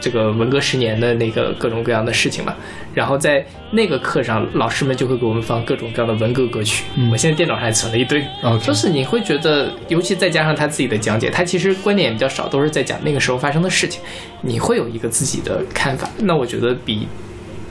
[0.00, 2.54] 这个文革十年的那个各种各样的事情嘛。
[2.92, 6.84] 然后在那个课上，老师们就会给我们放各种各样的文革歌曲。
[6.94, 8.24] 嗯我现在电脑上还存了一堆。
[8.62, 14.00] 就是你会觉得，尤其再加上他自己的讲解，他其实观点也比较少，都是在讲那个时候发生的事情，
[14.42, 16.08] 你会有一个自己的看法。
[16.18, 17.08] 那我觉得比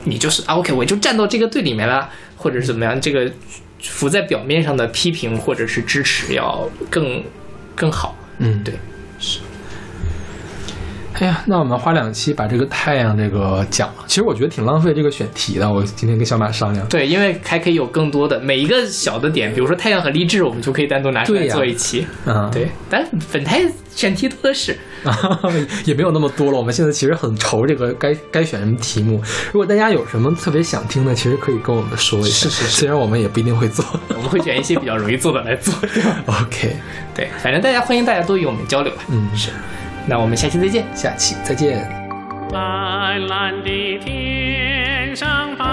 [0.04, 3.30] 你就是啊，OK，我就站到这个队里面了，或者是怎么样，这个
[3.82, 7.22] 浮在表面上的批评或者是支持要更
[7.74, 8.14] 更好。
[8.38, 8.74] 嗯，对。
[11.14, 15.72] 哎呀，那我们花两期把这个太阳这个讲了，其实我觉得挺浪费这个选题的。
[15.72, 22.04] 我今天跟小马商量，对，因为还可以有更多的每一个小的点，比如说太阳和励志，我们就可以单独拿出来做一期。
[22.26, 23.62] 嗯，对，但本台
[23.94, 24.76] 选题多的是。
[25.84, 26.58] 也没有那么多了。
[26.58, 29.22] 我们现在其实很愁这个该该选什么题目。
[29.52, 32.48] 如果大家有什么特别想听的，其实可以跟我们说一下。
[32.48, 33.84] 是是是虽然我们也不一定会做。
[34.08, 35.72] 我们会选一些比较容易做的来做。
[36.26, 36.74] OK，
[37.14, 39.02] 对，反正大家欢迎大家多与我们交流吧。
[39.10, 39.50] 嗯，是。
[40.06, 40.84] 那我们下期再见。
[40.94, 41.88] 下期再见。
[42.52, 45.64] 蓝蓝的天上白